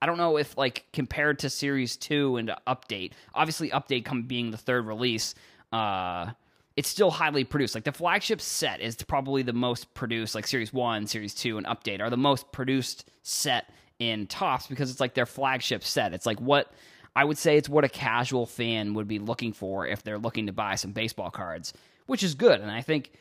I 0.00 0.06
don't 0.06 0.18
know 0.18 0.36
if 0.36 0.56
like 0.56 0.86
compared 0.92 1.40
to 1.40 1.50
Series 1.50 1.96
2 1.96 2.36
and 2.36 2.52
Update. 2.66 3.12
Obviously 3.34 3.70
Update 3.70 4.04
come 4.04 4.22
being 4.22 4.50
the 4.50 4.58
third 4.58 4.86
release, 4.86 5.34
uh 5.72 6.32
it's 6.76 6.88
still 6.88 7.10
highly 7.10 7.42
produced. 7.42 7.74
Like 7.74 7.82
the 7.82 7.90
flagship 7.90 8.40
set 8.40 8.80
is 8.80 8.94
probably 8.96 9.42
the 9.42 9.52
most 9.52 9.92
produced, 9.94 10.36
like 10.36 10.46
Series 10.46 10.72
1, 10.72 11.08
Series 11.08 11.34
2, 11.34 11.58
and 11.58 11.66
Update 11.66 12.00
are 12.00 12.08
the 12.08 12.16
most 12.16 12.52
produced 12.52 13.10
set 13.24 13.68
in 13.98 14.26
Topps 14.26 14.66
because 14.66 14.90
it's 14.90 15.00
like 15.00 15.14
their 15.14 15.26
flagship 15.26 15.82
set. 15.82 16.14
It's 16.14 16.26
like 16.26 16.40
what 16.40 16.72
I 17.16 17.24
would 17.24 17.38
say 17.38 17.56
it's 17.56 17.68
what 17.68 17.84
a 17.84 17.88
casual 17.88 18.46
fan 18.46 18.94
would 18.94 19.08
be 19.08 19.18
looking 19.18 19.52
for 19.52 19.86
if 19.86 20.02
they're 20.02 20.18
looking 20.18 20.46
to 20.46 20.52
buy 20.52 20.76
some 20.76 20.92
baseball 20.92 21.30
cards, 21.30 21.72
which 22.06 22.22
is 22.22 22.34
good. 22.34 22.60
And 22.60 22.70
I 22.70 22.82
think 22.82 23.12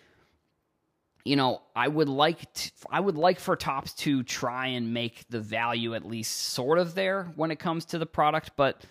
you 1.26 1.36
know, 1.36 1.62
I 1.76 1.90
would 1.90 2.08
like 2.08 2.54
to, 2.54 2.72
I 2.90 3.02
would 3.02 3.18
like 3.18 3.40
for 3.40 3.58
Topps 3.58 3.94
to 3.96 4.24
try 4.24 4.68
and 4.68 4.94
make 4.94 5.26
the 5.30 5.42
value 5.42 5.94
at 5.94 6.06
least 6.06 6.54
sort 6.54 6.80
of 6.80 6.96
there 6.96 7.26
when 7.36 7.52
it 7.52 7.60
comes 7.60 7.84
to 7.86 7.98
the 7.98 8.06
product, 8.06 8.52
but 8.56 8.82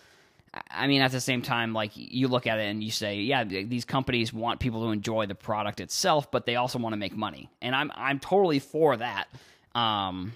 I 0.70 0.86
mean, 0.86 1.02
at 1.02 1.12
the 1.12 1.20
same 1.20 1.42
time, 1.42 1.72
like 1.72 1.92
you 1.94 2.28
look 2.28 2.46
at 2.46 2.58
it 2.58 2.64
and 2.64 2.82
you 2.82 2.90
say, 2.90 3.16
yeah, 3.20 3.44
these 3.44 3.84
companies 3.84 4.32
want 4.32 4.60
people 4.60 4.84
to 4.84 4.90
enjoy 4.90 5.26
the 5.26 5.34
product 5.34 5.80
itself, 5.80 6.30
but 6.30 6.46
they 6.46 6.56
also 6.56 6.78
want 6.78 6.92
to 6.92 6.96
make 6.96 7.16
money, 7.16 7.50
and 7.60 7.74
I'm 7.74 7.90
I'm 7.94 8.18
totally 8.18 8.58
for 8.58 8.96
that. 8.96 9.28
Um, 9.74 10.32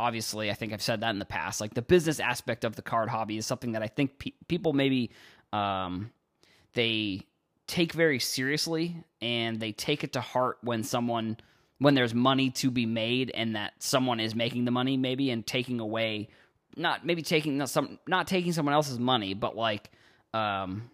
obviously, 0.00 0.50
I 0.50 0.54
think 0.54 0.72
I've 0.72 0.82
said 0.82 1.00
that 1.00 1.10
in 1.10 1.18
the 1.18 1.24
past. 1.24 1.60
Like 1.60 1.74
the 1.74 1.82
business 1.82 2.20
aspect 2.20 2.64
of 2.64 2.76
the 2.76 2.82
card 2.82 3.08
hobby 3.08 3.36
is 3.36 3.46
something 3.46 3.72
that 3.72 3.82
I 3.82 3.86
think 3.86 4.18
pe- 4.18 4.32
people 4.48 4.72
maybe 4.72 5.10
um, 5.52 6.10
they 6.74 7.22
take 7.66 7.92
very 7.92 8.18
seriously 8.18 8.96
and 9.22 9.60
they 9.60 9.72
take 9.72 10.02
it 10.02 10.14
to 10.14 10.20
heart 10.20 10.58
when 10.62 10.82
someone 10.82 11.36
when 11.78 11.94
there's 11.94 12.12
money 12.12 12.50
to 12.50 12.70
be 12.70 12.84
made 12.84 13.30
and 13.32 13.56
that 13.56 13.72
someone 13.78 14.20
is 14.20 14.34
making 14.34 14.64
the 14.64 14.70
money 14.70 14.96
maybe 14.96 15.30
and 15.30 15.46
taking 15.46 15.78
away 15.78 16.28
not 16.76 17.06
maybe 17.06 17.22
taking 17.22 17.58
not 17.58 17.70
some 17.70 17.98
not 18.08 18.26
taking 18.26 18.52
someone 18.52 18.74
else's 18.74 18.98
money 18.98 19.34
but 19.34 19.56
like 19.56 19.88
um 20.34 20.90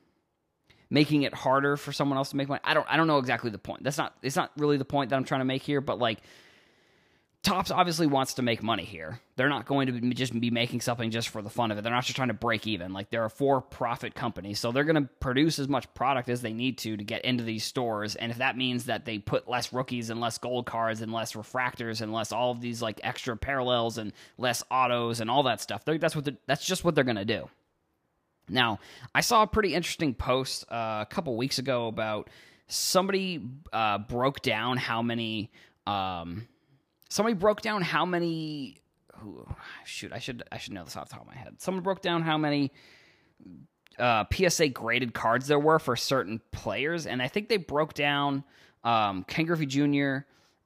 making 0.91 1.23
it 1.23 1.35
harder 1.35 1.77
for 1.77 1.93
someone 1.93 2.17
else 2.17 2.31
to 2.31 2.37
make 2.37 2.49
money. 2.49 2.61
I 2.65 2.75
don't 2.75 2.87
I 2.89 2.97
don't 2.97 3.07
know 3.07 3.19
exactly 3.19 3.51
the 3.51 3.59
point. 3.59 3.83
That's 3.83 3.99
not 3.99 4.15
it's 4.23 4.37
not 4.37 4.53
really 4.57 4.77
the 4.77 4.85
point 4.85 5.11
that 5.11 5.17
I'm 5.17 5.25
trying 5.25 5.41
to 5.41 5.45
make 5.45 5.63
here, 5.63 5.81
but 5.81 5.99
like 5.99 6.21
Topps 7.47 7.71
obviously 7.71 8.09
wants 8.09 8.35
to 8.35 8.43
make 8.43 8.61
money 8.61 8.83
here. 8.83 9.21
They're 9.37 9.49
not 9.49 9.67
going 9.67 9.87
to 9.87 10.11
just 10.15 10.39
be 10.41 10.51
making 10.51 10.81
something 10.81 11.13
just 11.13 11.29
for 11.29 11.43
the 11.43 11.49
fun 11.49 11.71
of 11.71 11.79
it. 11.79 11.83
They're 11.83 11.93
not 11.93 12.03
just 12.03 12.17
trying 12.17 12.27
to 12.27 12.35
break 12.35 12.67
even. 12.67 12.93
Like 12.93 13.11
they're 13.11 13.25
a 13.25 13.31
for-profit 13.31 14.17
company, 14.17 14.53
so 14.53 14.73
they're 14.73 14.83
going 14.83 15.01
to 15.01 15.09
produce 15.21 15.61
as 15.61 15.69
much 15.69 15.87
product 15.95 16.29
as 16.29 16.43
they 16.43 16.53
need 16.53 16.77
to 16.79 16.97
to 16.97 17.05
get 17.05 17.25
into 17.25 17.45
these 17.45 17.63
stores. 17.63 18.17
And 18.17 18.33
if 18.33 18.39
that 18.39 18.57
means 18.57 18.87
that 18.87 19.05
they 19.05 19.21
put 19.21 19.49
less 19.49 19.73
rookies 19.73 20.11
and 20.11 20.21
less 20.21 20.39
gold 20.39 20.67
cards 20.67 21.03
and 21.03 21.13
less 21.13 21.35
refractors 21.35 22.01
and 22.01 22.13
less 22.13 22.33
all 22.33 22.51
of 22.51 22.61
these 22.61 22.83
like 22.83 23.01
extra 23.05 23.37
parallels 23.37 23.97
and 23.97 24.13
less 24.39 24.65
autos 24.69 25.21
and 25.21 25.31
all 25.31 25.45
that 25.45 25.61
stuff, 25.61 25.85
that's 25.85 26.17
what 26.17 26.29
that's 26.49 26.67
just 26.67 26.83
what 26.83 26.97
they're 26.97 27.05
going 27.05 27.15
to 27.15 27.25
do. 27.25 27.49
Now, 28.49 28.81
I 29.15 29.21
saw 29.21 29.45
a 29.45 29.47
pretty 29.47 29.73
interesting 29.73 30.15
post 30.15 30.65
uh, 30.69 30.99
a 31.03 31.07
couple 31.09 31.37
weeks 31.37 31.61
ago 31.61 31.87
about 31.87 32.29
somebody 32.67 33.41
uh, 33.73 33.99
broke 33.99 34.43
down 34.43 34.79
how 34.79 35.01
many. 35.01 35.53
Um, 35.87 36.49
somebody 37.09 37.35
broke 37.35 37.61
down 37.61 37.83
how 37.83 38.05
many 38.05 38.81
who 39.19 39.47
shoot 39.85 40.13
I 40.13 40.19
should 40.19 40.43
I 40.53 40.59
should 40.59 40.73
know 40.73 40.85
this 40.85 40.97
off 40.97 41.09
the 41.09 41.15
top 41.15 41.23
of 41.23 41.29
my 41.29 41.37
head. 41.37 41.61
Someone 41.61 41.83
broke 41.83 42.03
down 42.03 42.23
how 42.23 42.37
many 42.37 42.73
uh, 43.99 44.25
PSA 44.33 44.69
graded 44.69 45.15
cards 45.15 45.47
there 45.47 45.59
were 45.59 45.79
for 45.79 45.97
certain 45.97 46.41
players, 46.51 47.07
and 47.07 47.23
I 47.23 47.29
think 47.29 47.49
they 47.49 47.57
broke 47.57 47.95
down 47.95 48.45
um, 48.85 49.25
Ken 49.25 49.47
Griffey 49.47 49.67
Jr., 49.67 50.19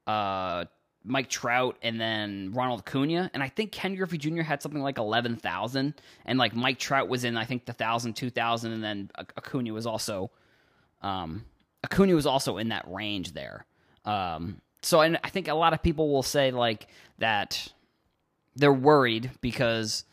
uh, 0.06 0.64
Mike 1.04 1.28
Trout, 1.28 1.78
and 1.82 2.00
then 2.00 2.52
Ronald 2.52 2.80
Acuna. 2.80 3.30
And 3.32 3.42
I 3.42 3.48
think 3.48 3.72
Ken 3.72 3.94
Griffey 3.94 4.18
Jr. 4.18 4.42
had 4.42 4.60
something 4.62 4.82
like 4.82 4.98
11,000, 4.98 5.94
and 6.26 6.38
like 6.38 6.54
Mike 6.54 6.78
Trout 6.78 7.08
was 7.08 7.24
in, 7.24 7.36
I 7.36 7.44
think, 7.44 7.66
the 7.66 7.72
1,000, 7.72 8.14
2,000, 8.14 8.72
and 8.72 8.82
then 8.82 9.10
Acuna 9.36 9.72
was 9.72 9.86
also. 9.86 10.30
Um, 11.02 11.44
Acuna 11.82 12.14
was 12.14 12.26
also 12.26 12.58
in 12.58 12.68
that 12.68 12.84
range 12.86 13.32
there. 13.32 13.64
Um, 14.04 14.60
so 14.82 15.00
and 15.00 15.18
I 15.22 15.30
think 15.30 15.48
a 15.48 15.54
lot 15.54 15.72
of 15.72 15.82
people 15.82 16.10
will 16.10 16.22
say 16.22 16.50
like 16.50 16.86
that 17.18 17.72
they're 18.56 18.72
worried 18.72 19.30
because 19.40 20.04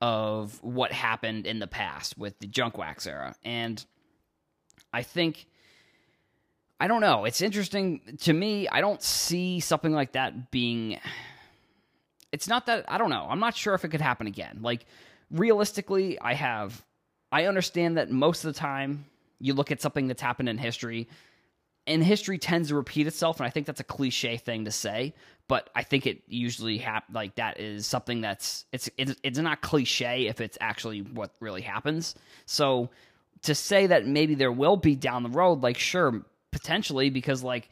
of 0.00 0.62
what 0.62 0.92
happened 0.92 1.46
in 1.46 1.58
the 1.58 1.66
past 1.66 2.18
with 2.18 2.38
the 2.38 2.46
junk 2.46 2.76
wax 2.76 3.06
era. 3.06 3.34
And 3.44 3.84
I 4.92 5.02
think 5.02 5.46
I 6.78 6.88
don't 6.88 7.00
know. 7.00 7.24
It's 7.24 7.40
interesting 7.40 8.18
to 8.20 8.32
me. 8.32 8.68
I 8.68 8.82
don't 8.82 9.02
see 9.02 9.60
something 9.60 9.92
like 9.92 10.12
that 10.12 10.50
being 10.50 10.98
it's 12.32 12.48
not 12.48 12.66
that 12.66 12.84
I 12.88 12.98
don't 12.98 13.10
know. 13.10 13.26
I'm 13.30 13.40
not 13.40 13.56
sure 13.56 13.74
if 13.74 13.84
it 13.84 13.88
could 13.88 14.00
happen 14.00 14.26
again. 14.26 14.58
Like 14.60 14.84
realistically, 15.30 16.18
I 16.20 16.34
have 16.34 16.84
I 17.32 17.46
understand 17.46 17.96
that 17.96 18.10
most 18.10 18.44
of 18.44 18.52
the 18.52 18.58
time 18.58 19.06
you 19.38 19.54
look 19.54 19.70
at 19.70 19.80
something 19.80 20.06
that's 20.08 20.22
happened 20.22 20.48
in 20.48 20.58
history 20.58 21.08
and 21.86 22.02
history 22.02 22.38
tends 22.38 22.68
to 22.68 22.74
repeat 22.74 23.06
itself 23.06 23.38
and 23.38 23.46
i 23.46 23.50
think 23.50 23.66
that's 23.66 23.80
a 23.80 23.84
cliche 23.84 24.36
thing 24.36 24.64
to 24.64 24.70
say 24.70 25.14
but 25.48 25.70
i 25.74 25.82
think 25.82 26.06
it 26.06 26.22
usually 26.26 26.78
hap- 26.78 27.04
like 27.12 27.34
that 27.36 27.60
is 27.60 27.86
something 27.86 28.20
that's 28.20 28.64
it's, 28.72 28.90
it's 28.96 29.14
it's 29.22 29.38
not 29.38 29.60
cliche 29.60 30.26
if 30.26 30.40
it's 30.40 30.58
actually 30.60 31.00
what 31.00 31.32
really 31.40 31.62
happens. 31.62 32.14
So 32.46 32.90
to 33.42 33.54
say 33.54 33.86
that 33.86 34.06
maybe 34.06 34.34
there 34.34 34.52
will 34.52 34.76
be 34.76 34.94
down 34.94 35.22
the 35.22 35.28
road 35.28 35.62
like 35.62 35.78
sure 35.78 36.22
potentially 36.50 37.10
because 37.10 37.42
like 37.42 37.68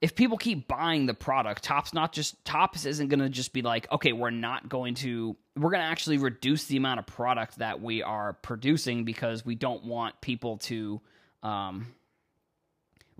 if 0.00 0.14
people 0.14 0.36
keep 0.36 0.66
buying 0.66 1.06
the 1.06 1.14
product 1.14 1.62
Topps 1.62 1.92
not 1.92 2.12
just 2.12 2.42
Topps 2.44 2.86
isn't 2.86 3.08
going 3.08 3.20
to 3.20 3.28
just 3.28 3.52
be 3.52 3.62
like 3.62 3.90
okay 3.92 4.12
we're 4.12 4.30
not 4.30 4.68
going 4.68 4.94
to 4.96 5.36
we're 5.56 5.70
going 5.70 5.82
to 5.82 5.86
actually 5.86 6.18
reduce 6.18 6.64
the 6.66 6.76
amount 6.76 7.00
of 7.00 7.06
product 7.06 7.58
that 7.58 7.80
we 7.80 8.02
are 8.02 8.34
producing 8.34 9.04
because 9.04 9.44
we 9.44 9.54
don't 9.54 9.84
want 9.84 10.20
people 10.20 10.58
to 10.58 11.00
um 11.42 11.86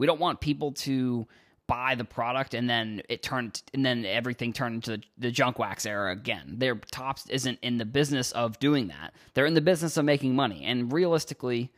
we 0.02 0.06
don't 0.06 0.18
want 0.18 0.40
people 0.40 0.72
to 0.72 1.28
buy 1.68 1.94
the 1.94 2.02
product 2.04 2.54
and 2.54 2.68
then 2.68 3.02
it 3.08 3.22
turned 3.22 3.62
and 3.72 3.86
then 3.86 4.04
everything 4.04 4.52
turned 4.52 4.74
into 4.74 5.00
the, 5.16 5.30
junk 5.30 5.60
wax 5.60 5.86
era 5.86 6.10
again. 6.10 6.56
Their 6.58 6.74
Topps 6.74 7.28
isn't 7.28 7.60
in 7.62 7.78
the 7.78 7.84
business 7.84 8.32
of 8.32 8.58
doing 8.58 8.88
that. 8.88 9.14
They're 9.34 9.46
in 9.46 9.54
the 9.54 9.60
business 9.60 9.96
of 9.96 10.04
making 10.04 10.34
money. 10.34 10.64
And 10.64 10.92
realistically, 10.92 11.70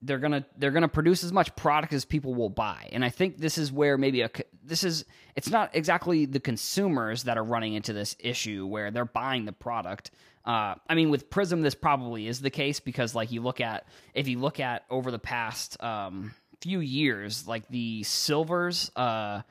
they're 0.00 0.20
gonna 0.20 0.46
they're 0.56 0.70
gonna 0.70 0.86
produce 0.86 1.24
as 1.24 1.32
much 1.32 1.56
product 1.56 1.92
as 1.92 2.04
people 2.04 2.32
will 2.32 2.48
buy 2.48 2.88
and 2.92 3.04
i 3.04 3.08
think 3.08 3.38
this 3.38 3.58
is 3.58 3.72
where 3.72 3.98
maybe 3.98 4.20
a 4.20 4.30
this 4.62 4.84
is 4.84 5.04
it's 5.34 5.50
not 5.50 5.74
exactly 5.74 6.26
the 6.26 6.38
consumers 6.38 7.24
that 7.24 7.36
are 7.36 7.42
running 7.42 7.74
into 7.74 7.92
this 7.92 8.14
issue 8.20 8.64
where 8.64 8.92
they're 8.92 9.04
buying 9.04 9.46
the 9.46 9.52
product 9.52 10.12
uh, 10.48 10.74
i 10.88 10.94
mean 10.96 11.10
with 11.10 11.30
Prizm 11.30 11.62
this 11.62 11.76
probably 11.76 12.26
is 12.26 12.40
the 12.40 12.50
case 12.50 12.80
because 12.80 13.14
like 13.14 13.30
you 13.30 13.40
look 13.40 13.60
at 13.60 13.86
if 14.14 14.26
you 14.26 14.40
look 14.40 14.58
at 14.58 14.84
over 14.90 15.12
the 15.12 15.18
past 15.18 15.80
um, 15.82 16.34
few 16.60 16.80
years 16.80 17.46
like 17.46 17.68
the 17.68 18.02
silvers 18.02 18.90
uh, 18.96 19.42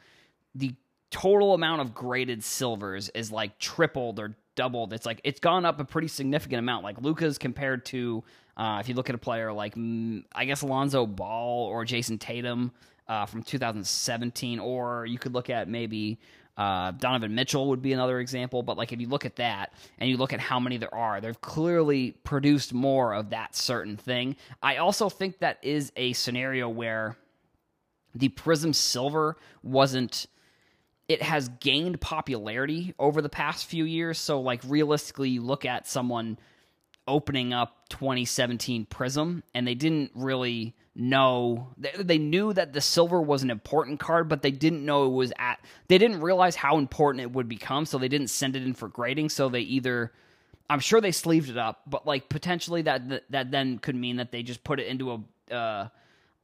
the 0.56 0.76
total 1.10 1.54
amount 1.54 1.80
of 1.80 1.94
graded 1.94 2.44
silvers 2.44 3.10
is 3.10 3.32
like 3.32 3.58
tripled 3.60 4.20
or 4.20 4.36
doubled. 4.58 4.92
It's 4.92 5.06
like 5.06 5.22
it's 5.24 5.40
gone 5.40 5.64
up 5.64 5.80
a 5.80 5.86
pretty 5.86 6.10
significant 6.10 6.60
amount. 6.60 6.84
Like 6.84 7.02
Luka's 7.02 7.38
compared 7.38 7.86
to 7.86 8.26
uh, 8.58 8.80
if 8.82 8.90
you 8.90 8.96
look 8.96 9.08
at 9.08 9.16
a 9.16 9.20
player 9.20 9.54
like, 9.54 9.76
mm, 9.76 10.26
I 10.36 10.44
guess, 10.44 10.64
Alonzo 10.64 11.06
Ball 11.06 11.66
or 11.66 11.86
Jayson 11.86 12.20
Tatum 12.20 12.74
uh, 13.08 13.26
from 13.26 13.44
2017, 13.44 14.60
or 14.60 15.06
you 15.06 15.18
could 15.18 15.34
look 15.34 15.50
at 15.50 15.70
maybe 15.70 16.20
uh, 16.58 16.92
Donovan 16.92 17.36
Mitchell 17.36 17.70
would 17.70 17.82
be 17.82 17.94
another 17.94 18.20
example. 18.20 18.64
But 18.64 18.78
like 18.78 18.92
if 18.92 19.00
you 19.00 19.08
look 19.08 19.26
at 19.26 19.36
that 19.38 19.74
and 20.00 20.10
you 20.10 20.18
look 20.18 20.34
at 20.34 20.40
how 20.40 20.60
many 20.60 20.78
there 20.78 20.94
are, 20.94 21.22
they've 21.22 21.40
clearly 21.40 22.12
produced 22.24 22.74
more 22.74 23.14
of 23.14 23.30
that 23.30 23.56
certain 23.56 23.96
thing. 23.96 24.36
I 24.62 24.78
also 24.78 25.10
think 25.10 25.40
that 25.40 25.60
is 25.62 25.92
a 25.96 26.14
scenario 26.14 26.68
where 26.68 27.18
the 28.16 28.30
Prizm 28.30 28.74
Silver 28.74 29.38
wasn't 29.62 30.28
it 31.08 31.22
has 31.22 31.48
gained 31.62 32.02
popularity 32.02 32.94
over 33.00 33.22
the 33.22 33.30
past 33.30 33.66
few 33.66 33.86
years. 33.86 34.18
So, 34.18 34.42
like, 34.42 34.62
realistically, 34.68 35.30
you 35.30 35.42
look 35.42 35.64
at 35.64 35.88
someone 35.88 36.38
opening 37.08 37.54
up 37.54 37.88
2017 37.90 38.86
Prizm, 38.88 39.42
and 39.54 39.66
they 39.66 39.76
didn't 39.76 40.12
really 40.14 40.76
know. 40.98 41.68
They, 41.78 42.18
knew 42.18 42.52
that 42.54 42.74
the 42.74 42.82
silver 42.82 43.22
was 43.22 43.44
an 43.44 43.50
important 43.50 44.00
card, 44.00 44.28
but 44.28 44.42
they 44.42 44.52
didn't 44.52 44.84
know 44.84 45.06
it 45.06 45.14
was 45.14 45.32
at. 45.38 45.60
They 45.88 45.98
didn't 45.98 46.22
realize 46.22 46.56
how 46.56 46.78
important 46.78 47.22
it 47.22 47.32
would 47.32 47.48
become, 47.48 47.86
so 47.86 47.98
they 47.98 48.08
didn't 48.08 48.30
send 48.30 48.56
it 48.56 48.64
in 48.64 48.74
for 48.74 48.88
grading. 48.88 49.30
So 49.30 49.50
they 49.50 49.62
either. 49.62 50.12
I'm 50.70 50.82
sure 50.82 51.00
they 51.00 51.14
sleeved 51.14 51.50
it 51.50 51.58
up, 51.58 51.84
but 51.88 52.06
like 52.06 52.28
potentially 52.28 52.82
that 52.82 53.24
that 53.30 53.52
then 53.52 53.78
could 53.78 53.96
mean 53.96 54.18
that 54.18 54.32
they 54.32 54.44
just 54.44 54.66
put 54.66 54.82
it 54.82 54.88
into 54.88 55.12
a 55.50 55.54
uh, 55.54 55.88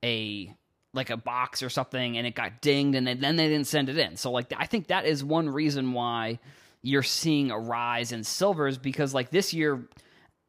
a 0.04 0.56
like 0.94 1.10
a 1.10 1.18
box 1.18 1.62
or 1.64 1.70
something, 1.70 2.18
and 2.18 2.26
it 2.26 2.36
got 2.36 2.62
dinged, 2.62 2.96
and 2.96 3.08
then 3.08 3.36
they 3.36 3.50
didn't 3.50 3.68
send 3.68 3.90
it 3.90 3.98
in. 3.98 4.16
So 4.16 4.32
like 4.32 4.54
I 4.56 4.66
think 4.66 4.88
that 4.88 5.06
is 5.06 5.24
one 5.24 5.50
reason 5.50 5.92
why 5.92 6.40
you're 6.84 7.04
seeing 7.04 7.50
a 7.50 7.58
rise 7.58 8.12
in 8.12 8.24
silvers 8.24 8.78
because 8.78 9.14
like 9.14 9.30
this 9.32 9.54
year 9.54 9.88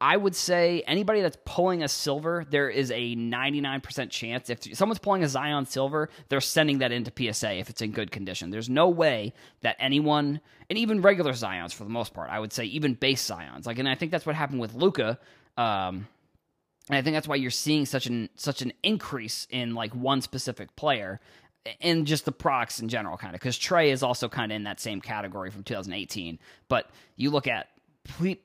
I 0.04 0.18
would 0.18 0.36
say 0.36 0.82
anybody 0.86 1.22
that's 1.22 1.38
pulling 1.46 1.82
a 1.82 1.88
silver, 1.88 2.44
there 2.50 2.68
is 2.68 2.90
a 2.90 3.16
99% 3.16 4.10
chance. 4.10 4.50
If 4.50 4.76
someone's 4.76 4.98
pulling 4.98 5.24
a 5.24 5.28
Zion 5.28 5.64
silver, 5.64 6.10
they're 6.28 6.42
sending 6.42 6.80
that 6.80 6.92
into 6.92 7.10
PSA 7.10 7.54
if 7.54 7.70
it's 7.70 7.80
in 7.80 7.92
good 7.92 8.10
condition. 8.10 8.50
There's 8.50 8.68
no 8.68 8.90
way 8.90 9.32
that 9.62 9.76
anyone, 9.78 10.42
and 10.68 10.78
even 10.78 11.00
regular 11.00 11.32
Zions 11.32 11.72
for 11.72 11.84
the 11.84 11.90
most 11.90 12.12
part, 12.12 12.28
I 12.28 12.38
would 12.38 12.52
say 12.52 12.66
even 12.66 12.92
base 12.92 13.26
Zions, 13.26 13.64
like, 13.64 13.78
and 13.78 13.88
I 13.88 13.94
think 13.94 14.12
that's 14.12 14.26
what 14.26 14.36
happened 14.36 14.60
with 14.60 14.74
Luka. 14.74 15.18
Um, 15.56 16.06
and 16.90 16.98
I 16.98 17.00
think 17.00 17.16
that's 17.16 17.26
why 17.26 17.36
you're 17.36 17.50
seeing 17.50 17.86
such 17.86 18.04
an 18.04 18.28
such 18.34 18.60
an 18.60 18.74
increase 18.82 19.46
in 19.48 19.74
like 19.74 19.94
one 19.94 20.20
specific 20.20 20.76
player 20.76 21.18
and 21.80 22.06
just 22.06 22.26
the 22.26 22.32
products 22.32 22.78
in 22.78 22.90
general, 22.90 23.16
kind 23.16 23.34
of 23.34 23.40
because 23.40 23.58
Trae 23.58 23.90
is 23.90 24.02
also 24.02 24.28
kind 24.28 24.52
of 24.52 24.56
in 24.56 24.64
that 24.64 24.80
same 24.80 25.00
category 25.00 25.50
from 25.50 25.62
2018. 25.62 26.38
But 26.68 26.90
you 27.16 27.30
look 27.30 27.46
at 27.46 27.68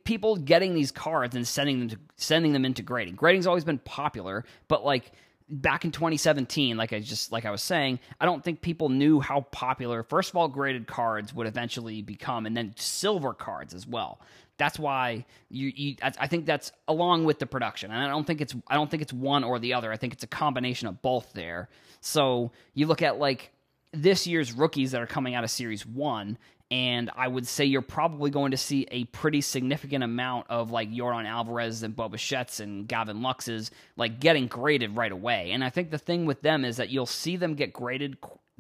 people 0.03 0.37
getting 0.37 0.73
these 0.73 0.91
cards 0.91 1.35
and 1.35 1.47
sending 1.47 1.79
them 1.79 1.89
to 1.89 1.97
sending 2.15 2.53
them 2.53 2.65
into 2.65 2.81
grading. 2.81 3.15
Grading's 3.15 3.47
always 3.47 3.63
been 3.63 3.79
popular, 3.79 4.45
but 4.67 4.85
like 4.85 5.11
back 5.49 5.83
in 5.83 5.91
2017, 5.91 6.77
like 6.77 6.93
I 6.93 6.99
just 6.99 7.31
like 7.31 7.45
I 7.45 7.51
was 7.51 7.61
saying, 7.61 7.99
I 8.19 8.25
don't 8.25 8.43
think 8.43 8.61
people 8.61 8.89
knew 8.89 9.19
how 9.19 9.41
popular 9.51 10.03
first 10.03 10.29
of 10.29 10.35
all 10.37 10.47
graded 10.47 10.87
cards 10.87 11.33
would 11.33 11.47
eventually 11.47 12.01
become, 12.01 12.45
and 12.45 12.55
then 12.55 12.73
silver 12.77 13.33
cards 13.33 13.73
as 13.73 13.85
well. 13.85 14.21
That's 14.57 14.77
why 14.77 15.25
you, 15.49 15.71
you 15.73 15.95
I 16.03 16.27
think 16.27 16.45
that's 16.45 16.71
along 16.87 17.25
with 17.25 17.39
the 17.39 17.45
production, 17.45 17.91
and 17.91 18.01
I 18.01 18.07
don't 18.07 18.25
think 18.25 18.41
it's 18.41 18.55
I 18.67 18.75
don't 18.75 18.89
think 18.89 19.01
it's 19.01 19.13
one 19.13 19.43
or 19.43 19.59
the 19.59 19.73
other. 19.73 19.91
I 19.91 19.97
think 19.97 20.13
it's 20.13 20.23
a 20.23 20.27
combination 20.27 20.87
of 20.87 21.01
both 21.01 21.33
there. 21.33 21.69
So 22.01 22.51
you 22.73 22.87
look 22.87 23.01
at 23.01 23.19
like 23.19 23.51
this 23.91 24.27
year's 24.27 24.53
rookies 24.53 24.91
that 24.91 25.01
are 25.01 25.07
coming 25.07 25.33
out 25.33 25.43
of 25.43 25.49
Series 25.49 25.85
One, 25.85 26.37
and 26.71 27.09
I 27.15 27.27
would 27.27 27.47
say 27.47 27.65
you're 27.65 27.81
probably 27.81 28.29
going 28.29 28.51
to 28.51 28.57
see 28.57 28.88
a 28.91 29.05
pretty 29.05 29.41
significant 29.41 30.03
amount 30.03 30.47
of 30.49 30.69
like 30.69 30.91
Yordan 30.91 31.25
Alvarez 31.25 31.81
and 31.81 31.95
Bo 31.95 32.09
Bichette's 32.09 32.59
and 32.59 32.88
Gavin 32.88 33.23
Lux's 33.23 33.71
like 33.97 34.19
getting 34.19 34.47
graded 34.47 34.95
right 34.95 35.11
away. 35.11 35.51
And 35.51 35.63
I 35.63 35.71
think 35.71 35.89
the 35.89 35.97
thing 35.97 36.25
with 36.25 36.41
them 36.41 36.63
is 36.63 36.77
that 36.77 36.89
you'll 36.89 37.07
see 37.07 37.38
them 37.38 37.55
get 37.55 37.73
graded 37.73 38.17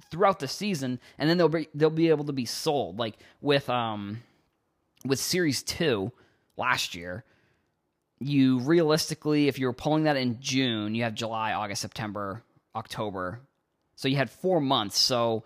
throughout 0.09 0.39
the 0.39 0.47
season, 0.47 0.99
and 1.17 1.29
then 1.29 1.37
they'll 1.37 1.49
be 1.49 1.67
they'll 1.75 1.89
be 1.89 2.09
able 2.09 2.25
to 2.25 2.33
be 2.33 2.45
sold. 2.45 2.97
Like 2.97 3.15
with 3.41 3.69
um 3.69 4.23
with 5.05 5.19
Series 5.19 5.61
Two 5.61 6.11
last 6.57 6.95
year, 6.95 7.23
you 8.19 8.59
realistically, 8.59 9.47
if 9.47 9.59
you 9.59 9.67
were 9.67 9.73
pulling 9.73 10.03
that 10.03 10.17
in 10.17 10.39
June, 10.39 10.95
you 10.95 11.03
have 11.03 11.13
July, 11.13 11.53
August, 11.53 11.81
September, 11.81 12.41
October. 12.75 13.39
So 13.95 14.07
you 14.07 14.15
had 14.15 14.29
four 14.31 14.59
months. 14.59 14.97
So 14.97 15.43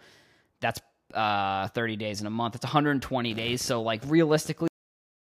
that's 0.62 0.80
uh, 1.14 1.68
30 1.70 1.96
days 1.96 2.22
in 2.22 2.28
a 2.28 2.30
month. 2.30 2.56
It's 2.56 2.66
120 2.66 3.34
days. 3.34 3.62
So, 3.62 3.82
like, 3.82 4.02
realistically, 4.08 4.68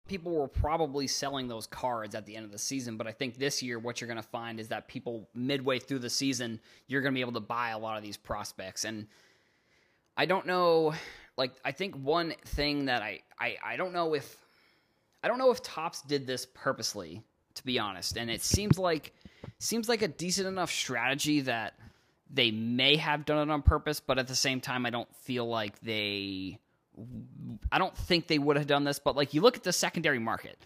people 0.09 0.31
were 0.33 0.47
probably 0.47 1.07
selling 1.07 1.47
those 1.47 1.67
cards 1.67 2.15
at 2.15 2.25
the 2.25 2.35
end 2.35 2.43
of 2.43 2.51
the 2.51 2.57
season. 2.57 2.97
But 2.97 3.07
I 3.07 3.11
think 3.11 3.37
this 3.37 3.61
year, 3.63 3.79
what 3.79 4.01
you're 4.01 4.07
going 4.07 4.21
to 4.21 4.23
find 4.23 4.59
is 4.59 4.67
that 4.69 4.87
people 4.87 5.29
midway 5.33 5.79
through 5.79 5.99
the 5.99 6.09
season, 6.09 6.59
you're 6.87 7.01
going 7.01 7.13
to 7.13 7.15
be 7.15 7.21
able 7.21 7.33
to 7.33 7.39
buy 7.39 7.69
a 7.69 7.77
lot 7.77 7.95
of 7.95 8.03
these 8.03 8.17
prospects. 8.17 8.83
And 8.83 9.07
I 10.17 10.25
don't 10.25 10.45
know, 10.45 10.93
like, 11.37 11.51
I 11.63 11.71
think 11.71 11.95
one 11.95 12.33
thing 12.45 12.85
that 12.85 13.01
I, 13.01 13.21
I, 13.39 13.57
I 13.63 13.77
don't 13.77 13.93
know 13.93 14.15
if, 14.15 14.35
I 15.23 15.27
don't 15.27 15.37
know 15.37 15.51
if 15.51 15.61
Topps 15.61 16.01
did 16.01 16.25
this 16.25 16.45
purposely, 16.53 17.21
to 17.53 17.63
be 17.63 17.77
honest. 17.77 18.17
And 18.17 18.29
it 18.29 18.41
seems 18.41 18.79
like, 18.79 19.13
seems 19.59 19.87
like 19.87 20.01
a 20.01 20.07
decent 20.07 20.47
enough 20.47 20.71
strategy 20.71 21.41
that 21.41 21.75
they 22.29 22.51
may 22.51 22.95
have 22.97 23.25
done 23.25 23.49
it 23.49 23.51
on 23.51 23.61
purpose, 23.61 23.99
but 23.99 24.19
at 24.19 24.27
the 24.27 24.35
same 24.35 24.61
time, 24.61 24.85
I 24.85 24.89
don't 24.89 25.13
feel 25.17 25.47
like 25.47 25.79
they 25.81 26.59
I 27.71 27.77
don't 27.77 27.95
think 27.95 28.27
they 28.27 28.39
would 28.39 28.57
have 28.57 28.67
done 28.67 28.83
this, 28.83 28.99
but 28.99 29.15
like 29.15 29.33
you 29.33 29.41
look 29.41 29.57
at 29.57 29.63
the 29.63 29.73
secondary 29.73 30.19
market, 30.19 30.57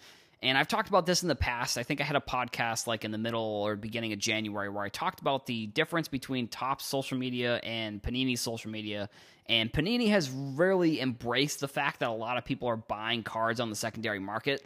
and 0.42 0.58
I've 0.58 0.68
talked 0.68 0.90
about 0.90 1.06
this 1.06 1.22
in 1.22 1.30
the 1.30 1.36
past. 1.36 1.78
I 1.78 1.84
think 1.84 2.02
I 2.02 2.04
had 2.04 2.16
a 2.16 2.22
podcast 2.22 2.86
like 2.88 3.06
in 3.06 3.12
the 3.12 3.18
middle 3.18 3.42
or 3.42 3.76
beginning 3.76 4.14
of 4.14 4.20
January 4.20 4.68
where 4.70 4.84
I 4.84 4.90
talked 4.90 5.22
about 5.22 5.46
the 5.46 5.68
difference 5.68 6.08
between 6.08 6.48
Topps 6.48 6.86
social 6.86 7.18
media 7.18 7.58
and 7.64 8.02
Panini 8.02 8.38
social 8.38 8.70
media. 8.70 9.10
And 9.48 9.72
Panini 9.72 10.10
has 10.10 10.30
really 10.30 11.00
embraced 11.00 11.60
the 11.60 11.68
fact 11.68 12.00
that 12.00 12.10
a 12.10 12.14
lot 12.14 12.38
of 12.38 12.46
people 12.46 12.68
are 12.68 12.78
buying 12.78 13.24
cards 13.24 13.60
on 13.60 13.70
the 13.70 13.76
secondary 13.76 14.20
market. 14.20 14.66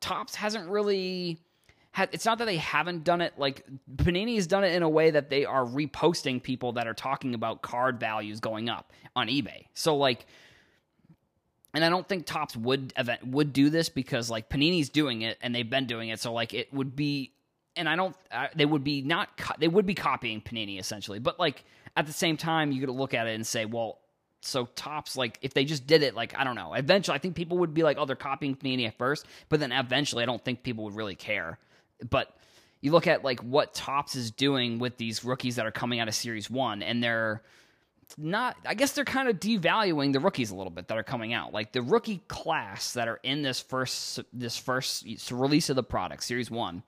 Topps 0.00 0.34
hasn't 0.34 0.68
really 0.68 1.38
it's 1.98 2.24
not 2.24 2.38
that 2.38 2.44
they 2.44 2.56
haven't 2.58 3.04
done 3.04 3.20
it 3.20 3.34
like 3.38 3.64
Panini 3.96 4.34
has 4.36 4.46
done 4.46 4.64
it 4.64 4.72
in 4.74 4.82
a 4.82 4.88
way 4.88 5.10
that 5.10 5.30
they 5.30 5.44
are 5.44 5.64
reposting 5.64 6.42
people 6.42 6.72
that 6.72 6.86
are 6.86 6.94
talking 6.94 7.34
about 7.34 7.62
card 7.62 7.98
values 7.98 8.40
going 8.40 8.68
up 8.68 8.92
on 9.14 9.28
eBay. 9.28 9.66
So 9.74 9.96
like 9.96 10.26
and 11.76 11.84
I 11.84 11.90
don't 11.90 12.08
think 12.08 12.24
Topps 12.24 12.56
would 12.56 12.94
event 12.96 13.26
would 13.26 13.52
do 13.52 13.68
this 13.68 13.90
because 13.90 14.30
like 14.30 14.48
Panini's 14.48 14.88
doing 14.88 15.20
it 15.20 15.36
and 15.42 15.54
they've 15.54 15.68
been 15.68 15.86
doing 15.86 16.08
it, 16.08 16.18
so 16.18 16.32
like 16.32 16.54
it 16.54 16.72
would 16.72 16.96
be, 16.96 17.34
and 17.76 17.86
I 17.86 17.96
don't, 17.96 18.16
they 18.54 18.64
would 18.64 18.82
be 18.82 19.02
not, 19.02 19.36
co- 19.36 19.56
they 19.58 19.68
would 19.68 19.84
be 19.84 19.94
copying 19.94 20.40
Panini 20.40 20.80
essentially, 20.80 21.18
but 21.18 21.38
like 21.38 21.64
at 21.94 22.06
the 22.06 22.14
same 22.14 22.38
time, 22.38 22.72
you 22.72 22.86
to 22.86 22.92
look 22.92 23.12
at 23.12 23.26
it 23.26 23.34
and 23.34 23.46
say, 23.46 23.66
well, 23.66 23.98
so 24.40 24.64
Topps 24.74 25.18
like 25.18 25.38
if 25.42 25.52
they 25.52 25.66
just 25.66 25.86
did 25.86 26.02
it 26.02 26.14
like 26.14 26.34
I 26.38 26.44
don't 26.44 26.56
know, 26.56 26.72
eventually 26.72 27.14
I 27.14 27.18
think 27.18 27.34
people 27.34 27.58
would 27.58 27.74
be 27.74 27.82
like, 27.82 27.98
oh, 27.98 28.06
they're 28.06 28.16
copying 28.16 28.56
Panini 28.56 28.86
at 28.86 28.96
first, 28.96 29.26
but 29.50 29.60
then 29.60 29.70
eventually 29.70 30.22
I 30.22 30.26
don't 30.26 30.42
think 30.42 30.62
people 30.62 30.84
would 30.84 30.96
really 30.96 31.14
care, 31.14 31.58
but. 32.08 32.32
You 32.82 32.92
look 32.92 33.06
at 33.06 33.24
like 33.24 33.40
what 33.40 33.74
Topps 33.74 34.14
is 34.14 34.30
doing 34.30 34.78
with 34.78 34.96
these 34.96 35.24
rookies 35.24 35.56
that 35.56 35.66
are 35.66 35.72
coming 35.72 35.98
out 35.98 36.08
of 36.08 36.14
Series 36.14 36.48
One, 36.48 36.82
and 36.82 37.02
they're 37.02 37.42
not 38.16 38.56
I 38.64 38.74
guess 38.74 38.92
they're 38.92 39.04
kind 39.04 39.28
of 39.28 39.40
devaluing 39.40 40.12
the 40.12 40.20
rookies 40.20 40.50
a 40.50 40.54
little 40.54 40.70
bit 40.70 40.88
that 40.88 40.96
are 40.96 41.02
coming 41.02 41.32
out. 41.32 41.52
Like 41.52 41.72
the 41.72 41.82
rookie 41.82 42.22
class 42.28 42.92
that 42.92 43.08
are 43.08 43.20
in 43.22 43.42
this 43.42 43.60
first 43.60 44.20
this 44.32 44.56
first 44.56 45.06
release 45.30 45.70
of 45.70 45.76
the 45.76 45.82
product, 45.82 46.22
series 46.22 46.50
1 46.50 46.82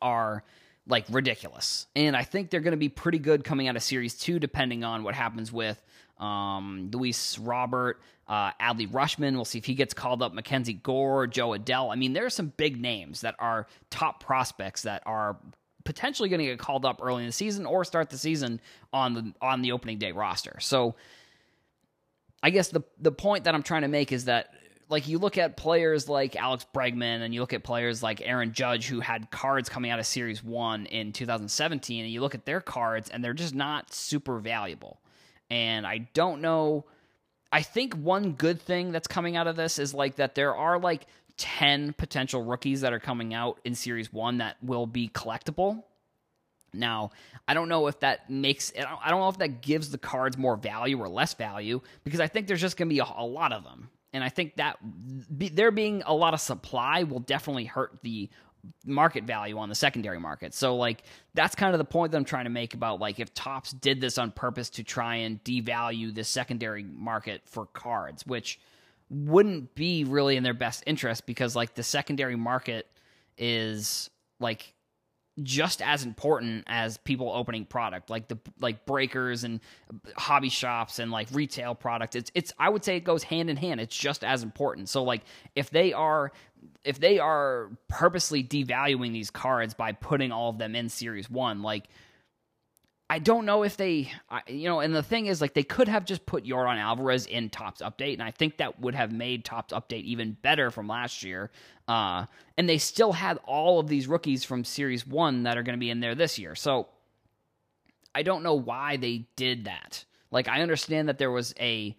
are 0.00 0.44
like 0.86 1.04
ridiculous. 1.10 1.86
And 1.94 2.16
I 2.16 2.24
think 2.24 2.50
they're 2.50 2.60
going 2.60 2.72
to 2.72 2.78
be 2.78 2.88
pretty 2.88 3.18
good 3.18 3.44
coming 3.44 3.68
out 3.68 3.76
of 3.76 3.82
series 3.82 4.14
2 4.14 4.38
depending 4.38 4.84
on 4.84 5.02
what 5.02 5.14
happens 5.14 5.52
with 5.52 5.82
um, 6.18 6.90
Luis 6.92 7.38
Robert, 7.38 8.00
uh, 8.32 8.50
Adley 8.58 8.88
Rutschman. 8.88 9.34
We'll 9.34 9.44
see 9.44 9.58
if 9.58 9.66
he 9.66 9.74
gets 9.74 9.92
called 9.92 10.22
up. 10.22 10.32
MacKenzie 10.32 10.82
Gore, 10.82 11.26
Jo 11.26 11.50
Adell. 11.50 11.92
I 11.92 11.96
mean, 11.96 12.14
there 12.14 12.24
are 12.24 12.30
some 12.30 12.50
big 12.56 12.80
names 12.80 13.20
that 13.20 13.34
are 13.38 13.66
top 13.90 14.24
prospects 14.24 14.82
that 14.82 15.02
are 15.04 15.36
potentially 15.84 16.30
going 16.30 16.38
to 16.38 16.46
get 16.46 16.58
called 16.58 16.86
up 16.86 17.00
early 17.02 17.24
in 17.24 17.26
the 17.26 17.32
season 17.32 17.66
or 17.66 17.84
start 17.84 18.08
the 18.08 18.16
season 18.16 18.58
on 18.90 19.12
the 19.12 19.34
on 19.42 19.60
the 19.60 19.72
opening 19.72 19.98
day 19.98 20.12
roster. 20.12 20.56
So 20.60 20.94
I 22.42 22.48
guess 22.48 22.68
the 22.68 22.80
the 22.98 23.12
point 23.12 23.44
that 23.44 23.54
I'm 23.54 23.62
trying 23.62 23.82
to 23.82 23.88
make 23.88 24.12
is 24.12 24.24
that 24.24 24.54
like 24.88 25.08
you 25.08 25.18
look 25.18 25.36
at 25.36 25.58
players 25.58 26.08
like 26.08 26.34
Alex 26.34 26.64
Bregman 26.74 27.20
and 27.20 27.34
you 27.34 27.40
look 27.40 27.52
at 27.52 27.62
players 27.62 28.02
like 28.02 28.22
Aaron 28.22 28.54
Judge 28.54 28.86
who 28.86 29.00
had 29.00 29.30
cards 29.30 29.68
coming 29.68 29.90
out 29.90 29.98
of 29.98 30.06
series 30.06 30.42
1 30.42 30.86
in 30.86 31.12
2017 31.12 32.04
and 32.04 32.10
you 32.10 32.22
look 32.22 32.34
at 32.34 32.46
their 32.46 32.62
cards 32.62 33.10
and 33.10 33.22
they're 33.22 33.34
just 33.34 33.54
not 33.54 33.92
super 33.92 34.38
valuable. 34.38 35.02
And 35.50 35.86
I 35.86 36.08
don't 36.14 36.40
know 36.40 36.86
I 37.52 37.60
think 37.62 37.94
one 37.94 38.32
good 38.32 38.60
thing 38.60 38.92
that's 38.92 39.06
coming 39.06 39.36
out 39.36 39.46
of 39.46 39.56
this 39.56 39.78
is 39.78 39.92
like 39.92 40.16
that 40.16 40.34
there 40.34 40.56
are 40.56 40.78
like 40.78 41.06
10 41.36 41.92
potential 41.92 42.42
rookies 42.42 42.80
that 42.80 42.92
are 42.92 42.98
coming 42.98 43.34
out 43.34 43.60
in 43.64 43.74
Series 43.74 44.12
1 44.12 44.38
that 44.38 44.56
will 44.62 44.86
be 44.86 45.08
collectible. 45.08 45.84
Now, 46.72 47.10
I 47.46 47.52
don't 47.52 47.68
know 47.68 47.86
if 47.88 48.00
that 48.00 48.30
makes 48.30 48.72
I 48.76 49.10
don't 49.10 49.20
know 49.20 49.28
if 49.28 49.38
that 49.38 49.60
gives 49.60 49.90
the 49.90 49.98
cards 49.98 50.38
more 50.38 50.56
value 50.56 50.98
or 50.98 51.08
less 51.08 51.34
value 51.34 51.82
because 52.02 52.20
I 52.20 52.28
think 52.28 52.46
there's 52.46 52.62
just 52.62 52.78
going 52.78 52.88
to 52.88 52.94
be 52.94 53.00
a, 53.00 53.06
a, 53.16 53.26
lot 53.26 53.52
of 53.52 53.62
them. 53.62 53.90
And 54.14 54.24
I 54.24 54.30
think 54.30 54.56
that 54.56 54.78
be, 55.36 55.50
there 55.50 55.70
being 55.70 56.02
a 56.06 56.14
lot 56.14 56.32
of 56.32 56.40
supply 56.40 57.02
will 57.02 57.20
definitely 57.20 57.66
hurt 57.66 57.98
the 58.02 58.30
market 58.86 59.24
value 59.24 59.58
on 59.58 59.68
the 59.68 59.74
secondary 59.74 60.20
market. 60.20 60.54
So 60.54 60.76
like 60.76 61.02
that's 61.34 61.54
kind 61.54 61.74
of 61.74 61.78
the 61.78 61.84
point 61.84 62.12
that 62.12 62.18
I'm 62.18 62.24
trying 62.24 62.44
to 62.44 62.50
make 62.50 62.74
about 62.74 63.00
like 63.00 63.18
if 63.18 63.34
Topps 63.34 63.72
did 63.72 64.00
this 64.00 64.18
on 64.18 64.30
purpose 64.30 64.70
to 64.70 64.84
try 64.84 65.16
and 65.16 65.42
devalue 65.42 66.14
the 66.14 66.24
secondary 66.24 66.84
market 66.84 67.42
for 67.44 67.66
cards, 67.66 68.26
which 68.26 68.60
wouldn't 69.10 69.74
be 69.74 70.04
really 70.04 70.36
in 70.36 70.42
their 70.42 70.54
best 70.54 70.82
interest 70.86 71.26
because 71.26 71.54
like 71.54 71.74
the 71.74 71.82
secondary 71.82 72.36
market 72.36 72.86
is 73.36 74.10
like 74.40 74.74
just 75.42 75.80
as 75.80 76.04
important 76.04 76.64
as 76.66 76.98
people 76.98 77.30
opening 77.30 77.64
product 77.64 78.10
like 78.10 78.28
the 78.28 78.38
like 78.60 78.84
breakers 78.84 79.44
and 79.44 79.60
hobby 80.16 80.50
shops 80.50 80.98
and 80.98 81.10
like 81.10 81.26
retail 81.32 81.74
product. 81.74 82.14
It's 82.16 82.30
it's 82.34 82.52
I 82.58 82.68
would 82.68 82.84
say 82.84 82.96
it 82.96 83.04
goes 83.04 83.22
hand 83.22 83.48
in 83.48 83.56
hand. 83.56 83.80
It's 83.80 83.96
just 83.96 84.24
as 84.24 84.42
important. 84.42 84.90
So 84.90 85.02
like 85.02 85.22
if 85.54 85.70
they 85.70 85.94
are 85.94 86.32
if 86.84 87.00
they 87.00 87.18
are 87.18 87.70
purposely 87.88 88.44
devaluing 88.44 89.12
these 89.12 89.30
cards 89.30 89.72
by 89.72 89.92
putting 89.92 90.32
all 90.32 90.50
of 90.50 90.58
them 90.58 90.76
in 90.76 90.88
series 90.88 91.30
1 91.30 91.62
like 91.62 91.88
I 93.12 93.18
don't 93.18 93.44
know 93.44 93.62
if 93.62 93.76
they, 93.76 94.10
you 94.46 94.70
know, 94.70 94.80
and 94.80 94.94
the 94.94 95.02
thing 95.02 95.26
is, 95.26 95.42
like, 95.42 95.52
they 95.52 95.64
could 95.64 95.86
have 95.86 96.06
just 96.06 96.24
put 96.24 96.46
Yordan 96.46 96.78
Alvarez 96.78 97.26
in 97.26 97.50
Topps 97.50 97.82
Update, 97.82 98.14
and 98.14 98.22
I 98.22 98.30
think 98.30 98.56
that 98.56 98.80
would 98.80 98.94
have 98.94 99.12
made 99.12 99.44
Topps 99.44 99.74
Update 99.74 100.04
even 100.04 100.32
better 100.40 100.70
from 100.70 100.88
last 100.88 101.22
year. 101.22 101.50
Uh, 101.86 102.24
and 102.56 102.66
they 102.66 102.78
still 102.78 103.12
had 103.12 103.38
all 103.44 103.78
of 103.78 103.86
these 103.86 104.08
rookies 104.08 104.44
from 104.44 104.64
Series 104.64 105.06
1 105.06 105.42
that 105.42 105.58
are 105.58 105.62
going 105.62 105.76
to 105.76 105.80
be 105.80 105.90
in 105.90 106.00
there 106.00 106.14
this 106.14 106.38
year. 106.38 106.54
So 106.54 106.88
I 108.14 108.22
don't 108.22 108.42
know 108.42 108.54
why 108.54 108.96
they 108.96 109.26
did 109.36 109.66
that. 109.66 110.06
Like, 110.30 110.48
I 110.48 110.62
understand 110.62 111.10
that 111.10 111.18
there 111.18 111.30
was 111.30 111.52
a 111.60 111.94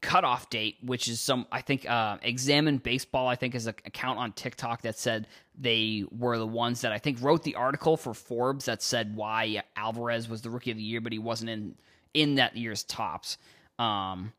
cutoff 0.00 0.48
date, 0.50 0.76
which 0.82 1.08
is 1.08 1.20
some 1.20 1.46
I 1.52 1.60
think 1.60 1.88
uh, 1.88 2.18
Examine 2.22 2.78
Baseball 2.78 3.28
I 3.28 3.36
think 3.36 3.54
is 3.54 3.66
an 3.66 3.74
account 3.84 4.18
on 4.18 4.32
TikTok 4.32 4.82
that 4.82 4.98
said 4.98 5.26
they 5.58 6.04
were 6.10 6.38
the 6.38 6.46
ones 6.46 6.80
that 6.82 6.92
I 6.92 6.98
think 6.98 7.18
wrote 7.20 7.42
the 7.42 7.56
article 7.56 7.96
for 7.96 8.14
Forbes 8.14 8.64
that 8.64 8.82
said 8.82 9.14
why 9.14 9.62
Alvarez 9.76 10.28
was 10.28 10.42
the 10.42 10.50
rookie 10.50 10.70
of 10.70 10.76
the 10.76 10.82
year, 10.82 11.00
but 11.00 11.12
he 11.12 11.18
wasn't 11.18 11.50
in 11.50 11.74
in 12.14 12.36
that 12.36 12.56
year's 12.56 12.82
Topps. 12.84 13.38
Um, 13.78 14.32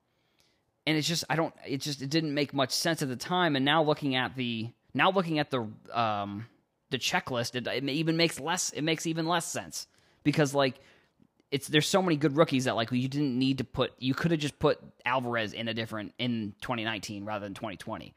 and 0.88 0.98
it's 0.98 1.08
just 1.08 1.24
I 1.30 1.36
don't 1.36 1.54
it 1.68 1.78
just 1.82 2.02
it 2.02 2.10
didn't 2.10 2.34
make 2.34 2.54
much 2.54 2.72
sense 2.72 3.02
at 3.02 3.10
the 3.10 3.16
time. 3.16 3.56
And 3.56 3.64
now 3.64 3.84
looking 3.84 4.16
at 4.16 4.36
the 4.36 4.70
now 4.94 5.12
looking 5.12 5.40
at 5.40 5.52
the 5.52 5.68
um 5.94 6.48
the 6.90 6.98
checklist, 6.98 7.56
it, 7.56 7.68
it 7.68 7.90
even 7.90 8.18
makes 8.18 8.40
less 8.40 8.72
it 8.72 8.82
makes 8.82 9.06
even 9.06 9.28
less 9.28 9.46
sense 9.46 9.88
because 10.24 10.54
like 10.54 10.80
it's 11.52 11.68
there's 11.68 11.88
so 11.88 12.02
many 12.02 12.16
good 12.16 12.38
rookies 12.38 12.66
that 12.66 12.76
like 12.76 12.92
you 12.92 13.08
didn't 13.08 13.38
need 13.38 13.58
to 13.60 13.64
put 13.64 13.92
you 14.00 14.14
could 14.14 14.32
have 14.32 14.40
just 14.40 14.58
put 14.58 14.80
Alvarez 15.06 15.54
in 15.54 15.68
a 15.68 15.74
different 15.74 16.14
in 16.18 16.54
2019 16.62 17.26
rather 17.26 17.46
than 17.46 17.54
2020. 17.54 18.14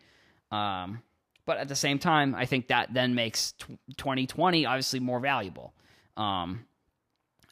Um, 0.51 1.03
but 1.47 1.59
at 1.59 1.69
the 1.69 1.77
same 1.77 1.99
time, 1.99 2.35
I 2.35 2.47
think 2.47 2.69
that 2.69 2.95
then 2.95 3.15
makes 3.15 3.53
2020 3.97 4.67
obviously 4.67 5.01
more 5.01 5.21
valuable 5.21 5.75
um, 6.17 6.65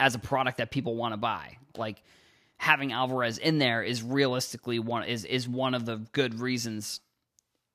as 0.01 0.14
a 0.14 0.18
product 0.18 0.59
that 0.59 0.71
people 0.71 0.95
want 0.97 1.12
to 1.12 1.18
buy. 1.18 1.59
Like 1.77 2.03
having 2.57 2.92
Alvarez 2.92 3.38
in 3.38 3.59
there 3.59 3.83
is 3.83 4.03
realistically 4.03 4.79
one 4.79 5.05
is 5.05 5.25
is 5.25 5.49
one 5.49 5.75
of 5.75 5.85
the 5.85 5.97
good 6.12 6.38
reasons 6.38 7.01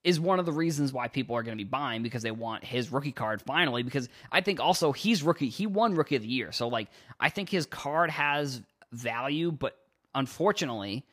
is 0.07 0.21
one 0.21 0.39
of 0.39 0.45
the 0.45 0.53
reasons 0.53 0.93
why 0.93 1.09
people 1.09 1.35
are 1.35 1.43
going 1.43 1.57
to 1.57 1.61
be 1.61 1.67
buying 1.67 2.01
because 2.01 2.23
they 2.23 2.31
want 2.31 2.63
his 2.63 2.93
rookie 2.93 3.11
card 3.11 3.41
finally. 3.41 3.83
Because 3.83 4.07
I 4.31 4.39
think 4.39 4.61
also 4.61 4.93
he's 4.93 5.21
rookie, 5.21 5.49
he 5.49 5.67
won 5.67 5.95
rookie 5.95 6.15
of 6.15 6.21
the 6.21 6.29
year. 6.29 6.53
So, 6.53 6.69
like, 6.69 6.87
I 7.19 7.27
think 7.27 7.49
his 7.49 7.65
card 7.65 8.09
has 8.09 8.61
value, 8.93 9.51
but 9.51 9.77
unfortunately, 10.15 11.03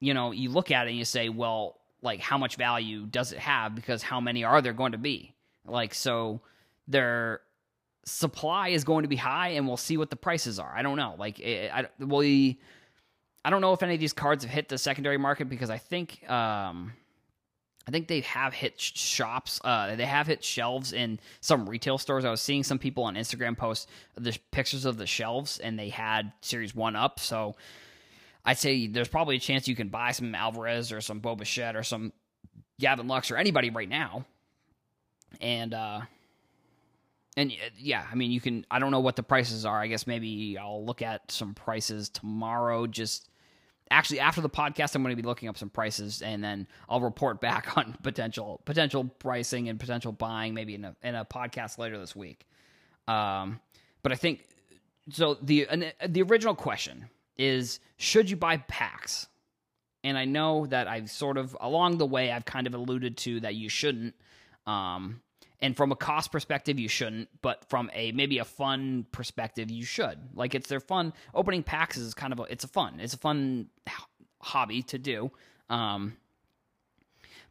you 0.00 0.12
know, 0.12 0.32
you 0.32 0.50
look 0.50 0.72
at 0.72 0.88
it 0.88 0.90
and 0.90 0.98
you 0.98 1.04
say, 1.04 1.28
well, 1.28 1.78
like, 2.02 2.18
how 2.18 2.36
much 2.36 2.56
value 2.56 3.06
does 3.06 3.30
it 3.30 3.38
have? 3.38 3.76
Because 3.76 4.02
how 4.02 4.20
many 4.20 4.42
are 4.42 4.60
there 4.60 4.72
going 4.72 4.92
to 4.92 4.98
be? 4.98 5.32
Like, 5.64 5.94
so 5.94 6.40
their 6.88 7.42
supply 8.04 8.70
is 8.70 8.82
going 8.82 9.02
to 9.02 9.08
be 9.08 9.14
high, 9.14 9.50
and 9.50 9.68
we'll 9.68 9.76
see 9.76 9.96
what 9.96 10.10
the 10.10 10.16
prices 10.16 10.58
are. 10.58 10.72
I 10.74 10.82
don't 10.82 10.96
know. 10.96 11.14
Like, 11.16 11.38
it, 11.38 11.70
I, 11.72 11.86
we, 12.04 12.58
I 13.44 13.50
don't 13.50 13.60
know 13.60 13.72
if 13.72 13.84
any 13.84 13.94
of 13.94 14.00
these 14.00 14.14
cards 14.14 14.42
have 14.42 14.52
hit 14.52 14.68
the 14.68 14.78
secondary 14.78 15.18
market 15.18 15.48
because 15.48 15.70
I 15.70 15.78
think, 15.78 16.28
um, 16.28 16.94
I 17.88 17.90
think 17.90 18.08
they 18.08 18.20
have 18.20 18.52
hit 18.52 18.78
shops. 18.78 19.60
Uh, 19.64 19.96
they 19.96 20.04
have 20.04 20.26
hit 20.26 20.44
shelves 20.44 20.92
in 20.92 21.18
some 21.40 21.68
retail 21.68 21.98
stores. 21.98 22.24
I 22.24 22.30
was 22.30 22.42
seeing 22.42 22.62
some 22.62 22.78
people 22.78 23.04
on 23.04 23.14
Instagram 23.14 23.56
post 23.56 23.88
the 24.16 24.38
pictures 24.50 24.84
of 24.84 24.96
the 24.98 25.06
shelves, 25.06 25.58
and 25.58 25.78
they 25.78 25.88
had 25.88 26.32
Series 26.40 26.74
One 26.74 26.94
up. 26.94 27.18
So 27.18 27.56
I'd 28.44 28.58
say 28.58 28.86
there's 28.86 29.08
probably 29.08 29.36
a 29.36 29.40
chance 29.40 29.66
you 29.66 29.76
can 29.76 29.88
buy 29.88 30.12
some 30.12 30.34
Alvarez 30.34 30.92
or 30.92 31.00
some 31.00 31.20
Bo 31.20 31.36
Bichette 31.36 31.74
or 31.74 31.82
some 31.82 32.12
Gavin 32.78 33.08
Lux 33.08 33.30
or 33.30 33.36
anybody 33.36 33.70
right 33.70 33.88
now. 33.88 34.26
And 35.40 35.72
uh, 35.72 36.02
and 37.36 37.52
yeah, 37.78 38.04
I 38.10 38.14
mean, 38.14 38.30
you 38.30 38.40
can. 38.40 38.66
I 38.70 38.78
don't 38.78 38.90
know 38.90 39.00
what 39.00 39.16
the 39.16 39.22
prices 39.22 39.64
are. 39.64 39.80
I 39.80 39.86
guess 39.86 40.06
maybe 40.06 40.58
I'll 40.58 40.84
look 40.84 41.00
at 41.00 41.30
some 41.30 41.54
prices 41.54 42.10
tomorrow. 42.10 42.86
Just 42.86 43.29
actually 43.90 44.20
after 44.20 44.40
the 44.40 44.48
podcast 44.50 44.94
i'm 44.94 45.02
going 45.02 45.14
to 45.14 45.20
be 45.20 45.26
looking 45.26 45.48
up 45.48 45.58
some 45.58 45.70
prices 45.70 46.22
and 46.22 46.42
then 46.42 46.66
i'll 46.88 47.00
report 47.00 47.40
back 47.40 47.76
on 47.76 47.96
potential 48.02 48.60
potential 48.64 49.04
pricing 49.04 49.68
and 49.68 49.80
potential 49.80 50.12
buying 50.12 50.54
maybe 50.54 50.74
in 50.74 50.84
a, 50.84 50.96
in 51.02 51.14
a 51.14 51.24
podcast 51.24 51.78
later 51.78 51.98
this 51.98 52.14
week 52.14 52.46
um, 53.08 53.60
but 54.02 54.12
i 54.12 54.14
think 54.14 54.46
so 55.10 55.36
the 55.42 55.66
the 56.08 56.22
original 56.22 56.54
question 56.54 57.08
is 57.36 57.80
should 57.96 58.30
you 58.30 58.36
buy 58.36 58.56
packs 58.56 59.26
and 60.02 60.16
I 60.16 60.24
know 60.24 60.66
that 60.66 60.88
I've 60.88 61.10
sort 61.10 61.36
of 61.36 61.56
along 61.60 61.98
the 61.98 62.06
way 62.06 62.32
I've 62.32 62.44
kind 62.44 62.66
of 62.66 62.74
alluded 62.74 63.16
to 63.18 63.40
that 63.40 63.54
you 63.54 63.68
shouldn't. 63.68 64.14
Um, 64.66 65.20
and 65.62 65.76
from 65.76 65.92
a 65.92 65.96
cost 65.96 66.32
perspective, 66.32 66.78
you 66.78 66.88
shouldn't, 66.88 67.28
but 67.42 67.68
from 67.68 67.90
a 67.92 68.12
maybe 68.12 68.38
a 68.38 68.44
fun 68.44 69.06
perspective, 69.12 69.70
you 69.70 69.84
should. 69.84 70.18
Like 70.34 70.54
it's 70.54 70.68
their 70.68 70.80
fun. 70.80 71.12
Opening 71.34 71.62
packs 71.62 71.96
is 71.96 72.14
kind 72.14 72.32
of 72.32 72.40
a, 72.40 72.42
it's 72.44 72.64
a 72.64 72.68
fun, 72.68 73.00
it's 73.00 73.14
a 73.14 73.18
fun 73.18 73.68
hobby 74.40 74.82
to 74.84 74.98
do. 74.98 75.30
Um, 75.68 76.16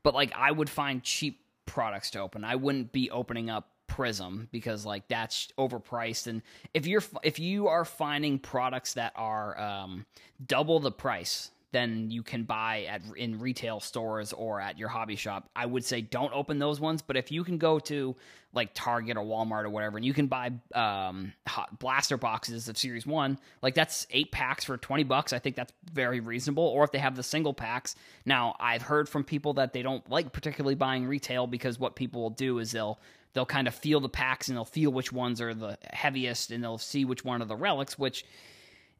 but 0.03 0.13
like 0.13 0.31
I 0.35 0.51
would 0.51 0.69
find 0.69 1.03
cheap 1.03 1.41
products 1.65 2.11
to 2.11 2.19
open. 2.19 2.43
I 2.43 2.55
wouldn't 2.55 2.91
be 2.91 3.11
opening 3.11 3.49
up 3.49 3.69
Prizm 3.87 4.47
because 4.51 4.85
like 4.85 5.07
that's 5.07 5.49
overpriced. 5.57 6.27
And 6.27 6.41
if 6.73 6.87
you're 6.87 7.03
if 7.23 7.39
you 7.39 7.67
are 7.67 7.85
finding 7.85 8.39
products 8.39 8.93
that 8.93 9.13
are 9.15 9.59
um, 9.59 10.05
double 10.45 10.79
the 10.79 10.91
price 10.91 11.51
than 11.71 12.09
you 12.09 12.23
can 12.23 12.43
buy 12.43 12.83
at 12.89 13.01
in 13.15 13.39
retail 13.39 13.79
stores 13.79 14.33
or 14.33 14.59
at 14.59 14.79
your 14.79 14.89
hobby 14.89 15.15
shop. 15.15 15.49
I 15.55 15.65
would 15.65 15.85
say 15.85 16.01
don't 16.01 16.33
open 16.33 16.59
those 16.59 16.79
ones, 16.79 17.01
but 17.01 17.15
if 17.15 17.31
you 17.31 17.43
can 17.43 17.57
go 17.57 17.79
to 17.79 18.15
like 18.51 18.71
Target 18.73 19.17
or 19.17 19.23
Walmart 19.23 19.65
or 19.65 19.69
whatever, 19.69 19.97
and 19.97 20.05
you 20.05 20.13
can 20.13 20.25
buy 20.25 20.51
um, 20.73 21.33
blaster 21.77 22.17
boxes 22.17 22.67
of 22.67 22.77
Series 22.77 23.05
One, 23.05 23.37
like 23.61 23.75
that's 23.75 24.07
eight 24.09 24.31
packs 24.31 24.65
for 24.65 24.77
twenty 24.77 25.03
bucks. 25.03 25.31
I 25.33 25.39
think 25.39 25.55
that's 25.55 25.73
very 25.93 26.19
reasonable. 26.19 26.63
Or 26.63 26.83
if 26.83 26.91
they 26.91 26.99
have 26.99 27.15
the 27.15 27.23
single 27.23 27.53
packs. 27.53 27.95
Now 28.25 28.55
I've 28.59 28.81
heard 28.81 29.07
from 29.07 29.23
people 29.23 29.53
that 29.53 29.73
they 29.73 29.83
don't 29.83 30.07
like 30.09 30.33
particularly 30.33 30.75
buying 30.75 31.05
retail 31.05 31.45
because 31.45 31.79
what 31.79 31.95
people 31.95 32.21
will 32.21 32.29
do 32.31 32.57
is 32.57 32.71
they'll 32.71 32.99
they'll 33.33 33.45
kind 33.45 33.67
of 33.67 33.75
feel 33.75 33.99
the 33.99 34.09
packs 34.09 34.47
and 34.47 34.57
they'll 34.57 34.65
feel 34.65 34.91
which 34.91 35.11
ones 35.11 35.39
are 35.39 35.53
the 35.53 35.77
heaviest 35.93 36.51
and 36.51 36.63
they'll 36.63 36.79
see 36.79 37.05
which 37.05 37.23
one 37.23 37.43
are 37.43 37.45
the 37.45 37.55
relics, 37.55 37.99
which 37.99 38.25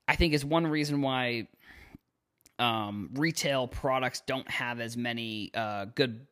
I 0.07 0.15
think 0.15 0.33
is 0.33 0.45
one 0.45 0.67
reason 0.67 1.01
why 1.01 1.47
um, 2.59 3.09
retail 3.13 3.67
products 3.67 4.21
don't 4.27 4.49
have 4.49 4.79
as 4.79 4.97
many 4.97 5.51
uh, 5.53 5.85
good 5.95 6.27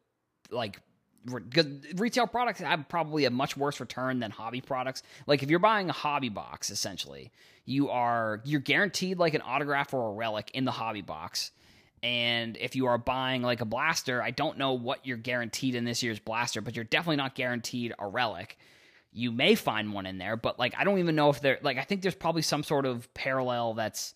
like 0.51 0.81
good 1.49 1.99
retail 1.99 2.27
products 2.27 2.59
have 2.59 2.87
probably 2.87 3.25
a 3.25 3.29
much 3.29 3.57
worse 3.57 3.79
return 3.79 4.19
than 4.19 4.31
hobby 4.31 4.61
products. 4.61 5.03
Like 5.25 5.43
if 5.43 5.49
you're 5.49 5.59
buying 5.59 5.89
a 5.89 5.93
hobby 5.93 6.29
box, 6.29 6.69
essentially, 6.69 7.31
you 7.65 7.89
are 7.89 8.41
you're 8.45 8.61
guaranteed 8.61 9.17
like 9.17 9.33
an 9.33 9.41
autograph 9.41 9.93
or 9.93 10.09
a 10.09 10.13
relic 10.13 10.51
in 10.53 10.65
the 10.65 10.71
hobby 10.71 11.01
box. 11.01 11.51
And 12.03 12.57
if 12.57 12.75
you 12.75 12.85
are 12.85 12.97
buying 12.97 13.41
like 13.41 13.61
a 13.61 13.65
blaster, 13.65 14.21
I 14.21 14.31
don't 14.31 14.57
know 14.57 14.73
what 14.73 15.05
you're 15.05 15.17
guaranteed 15.17 15.75
in 15.75 15.83
this 15.83 16.03
year's 16.03 16.19
blaster, 16.19 16.61
but 16.61 16.75
you're 16.75 16.85
definitely 16.85 17.15
not 17.15 17.35
guaranteed 17.35 17.93
a 17.97 18.07
relic. 18.07 18.57
You 19.11 19.31
may 19.31 19.55
find 19.55 19.93
one 19.93 20.05
in 20.05 20.17
there, 20.19 20.37
but 20.37 20.59
like 20.59 20.75
I 20.77 20.83
don't 20.83 20.99
even 20.99 21.15
know 21.15 21.29
if 21.29 21.41
there 21.41 21.57
like 21.61 21.77
I 21.77 21.83
think 21.83 22.01
there's 22.01 22.15
probably 22.15 22.43
some 22.43 22.63
sort 22.63 22.85
of 22.85 23.11
parallel 23.13 23.73
that's 23.73 24.13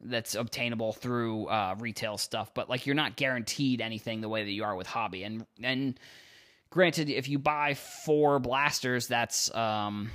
that's 0.00 0.34
obtainable 0.34 0.92
through 0.92 1.46
uh, 1.46 1.76
retail 1.78 2.18
stuff, 2.18 2.52
but 2.54 2.68
like 2.68 2.86
you're 2.86 2.94
not 2.94 3.16
guaranteed 3.16 3.80
anything 3.80 4.20
the 4.20 4.28
way 4.28 4.44
that 4.44 4.50
you 4.50 4.64
are 4.64 4.76
with 4.76 4.86
hobby. 4.86 5.24
And 5.24 5.46
and 5.62 5.98
granted, 6.70 7.08
if 7.08 7.28
you 7.28 7.38
buy 7.38 7.74
four 7.74 8.38
blasters, 8.38 9.06
that's 9.06 9.54
um, 9.54 10.10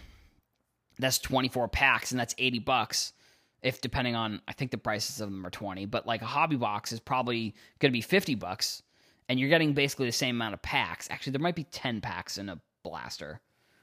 that's 0.99 1.19
24 1.19 1.67
packs, 1.69 2.11
and 2.11 2.19
that's 2.19 2.35
80 2.37 2.59
bucks. 2.59 3.13
If 3.61 3.81
depending 3.81 4.15
on, 4.15 4.41
I 4.47 4.53
think 4.53 4.71
the 4.71 4.77
prices 4.77 5.19
of 5.19 5.29
them 5.29 5.45
are 5.45 5.49
20, 5.49 5.85
but 5.85 6.07
like 6.07 6.21
a 6.21 6.25
hobby 6.25 6.55
box 6.55 6.93
is 6.93 6.99
probably 6.99 7.55
going 7.79 7.91
to 7.91 7.97
be 7.97 8.01
50 8.01 8.35
bucks, 8.35 8.83
and 9.27 9.39
you're 9.39 9.49
getting 9.49 9.73
basically 9.73 10.05
the 10.05 10.13
same 10.13 10.35
amount 10.35 10.53
of 10.53 10.61
packs. 10.61 11.07
Actually, 11.11 11.31
there 11.31 11.41
might 11.41 11.55
be 11.55 11.65
10 11.65 11.99
packs 11.99 12.37
in 12.37 12.47
a 12.47 12.59
blaster. 12.83 13.41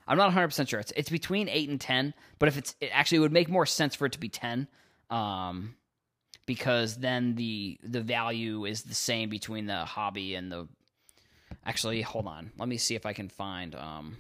I'm 0.09 0.19
not 0.19 0.27
100 0.27 0.49
percent 0.49 0.69
sure. 0.69 0.81
It's 0.81 0.93
it's 0.97 1.11
between 1.11 1.49
eight 1.49 1.69
and 1.69 1.81
10, 1.81 2.15
but 2.39 2.49
if 2.49 2.57
it's 2.57 2.77
it 2.81 2.91
actually 2.93 3.19
it 3.19 3.23
would 3.23 3.33
make 3.33 3.49
more 3.49 3.67
sense 3.67 3.95
for 3.95 4.07
it 4.07 4.13
to 4.13 4.21
be 4.21 4.29
10. 4.29 4.69
Um, 5.11 5.75
because 6.47 6.97
then 6.97 7.35
the 7.35 7.79
the 7.83 8.01
value 8.01 8.65
is 8.65 8.83
the 8.83 8.95
same 8.95 9.29
between 9.29 9.67
the 9.67 9.85
hobby 9.85 10.35
and 10.37 10.51
the 10.51 10.67
actually 11.65 12.01
hold 12.01 12.27
on. 12.27 12.53
Let 12.57 12.69
me 12.69 12.77
see 12.77 12.95
if 12.95 13.05
i 13.05 13.13
can 13.13 13.29
find 13.29 13.75
um 13.75 14.17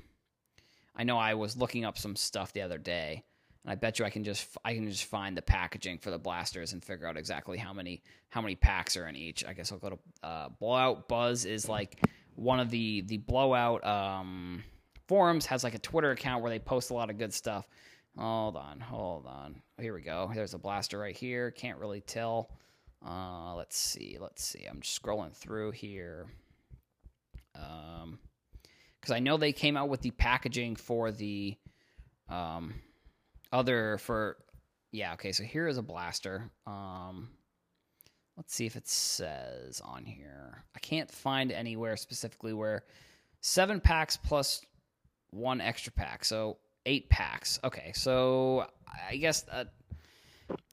i 0.96 1.04
know 1.04 1.16
i 1.16 1.34
was 1.34 1.56
looking 1.56 1.84
up 1.84 1.96
some 1.96 2.16
stuff 2.16 2.52
the 2.52 2.62
other 2.62 2.78
day 2.78 3.22
and 3.64 3.72
i 3.72 3.74
bet 3.74 3.98
you 3.98 4.04
i 4.04 4.10
can 4.10 4.24
just 4.24 4.48
i 4.64 4.74
can 4.74 4.88
just 4.90 5.04
find 5.04 5.36
the 5.36 5.42
packaging 5.42 5.98
for 5.98 6.10
the 6.10 6.18
blasters 6.18 6.72
and 6.72 6.84
figure 6.84 7.06
out 7.06 7.16
exactly 7.16 7.56
how 7.56 7.72
many 7.72 8.02
how 8.30 8.40
many 8.40 8.56
packs 8.56 8.96
are 8.96 9.06
in 9.06 9.16
each. 9.16 9.44
I 9.44 9.52
guess 9.52 9.70
i'll 9.72 9.78
go 9.78 9.90
to 9.90 9.98
uh, 10.22 10.48
blowout 10.60 11.08
buzz 11.08 11.44
is 11.44 11.68
like 11.68 12.04
one 12.34 12.60
of 12.60 12.70
the 12.70 13.02
the 13.02 13.18
blowout 13.18 13.84
um 13.86 14.62
forums 15.06 15.46
has 15.46 15.62
like 15.62 15.74
a 15.74 15.78
twitter 15.78 16.10
account 16.10 16.42
where 16.42 16.50
they 16.50 16.58
post 16.58 16.90
a 16.90 16.94
lot 16.94 17.10
of 17.10 17.18
good 17.18 17.32
stuff 17.32 17.68
Hold 18.18 18.56
on, 18.56 18.80
hold 18.80 19.26
on. 19.26 19.60
Here 19.78 19.94
we 19.94 20.00
go. 20.00 20.30
There's 20.34 20.54
a 20.54 20.58
blaster 20.58 20.98
right 20.98 21.16
here. 21.16 21.50
Can't 21.50 21.78
really 21.78 22.00
tell. 22.00 22.50
Uh, 23.06 23.54
let's 23.54 23.76
see. 23.76 24.16
Let's 24.18 24.42
see. 24.42 24.64
I'm 24.64 24.80
just 24.80 25.00
scrolling 25.02 25.34
through 25.34 25.72
here. 25.72 26.26
Um, 27.54 28.18
because 29.00 29.14
I 29.14 29.20
know 29.20 29.36
they 29.36 29.52
came 29.52 29.76
out 29.76 29.88
with 29.88 30.00
the 30.00 30.10
packaging 30.10 30.76
for 30.76 31.12
the 31.12 31.56
um 32.28 32.74
other 33.52 33.98
for 33.98 34.36
yeah. 34.92 35.12
Okay, 35.12 35.32
so 35.32 35.44
here 35.44 35.68
is 35.68 35.78
a 35.78 35.82
blaster. 35.82 36.50
Um, 36.66 37.28
let's 38.36 38.54
see 38.54 38.66
if 38.66 38.76
it 38.76 38.88
says 38.88 39.80
on 39.84 40.04
here. 40.04 40.64
I 40.74 40.78
can't 40.80 41.10
find 41.10 41.52
anywhere 41.52 41.96
specifically 41.96 42.52
where 42.52 42.84
seven 43.42 43.80
packs 43.80 44.16
plus 44.16 44.62
one 45.30 45.60
extra 45.60 45.92
pack. 45.92 46.24
So 46.24 46.56
eight 46.86 47.10
packs. 47.10 47.60
Okay, 47.62 47.92
so 47.94 48.66
I 49.10 49.16
guess 49.16 49.42
that 49.42 49.74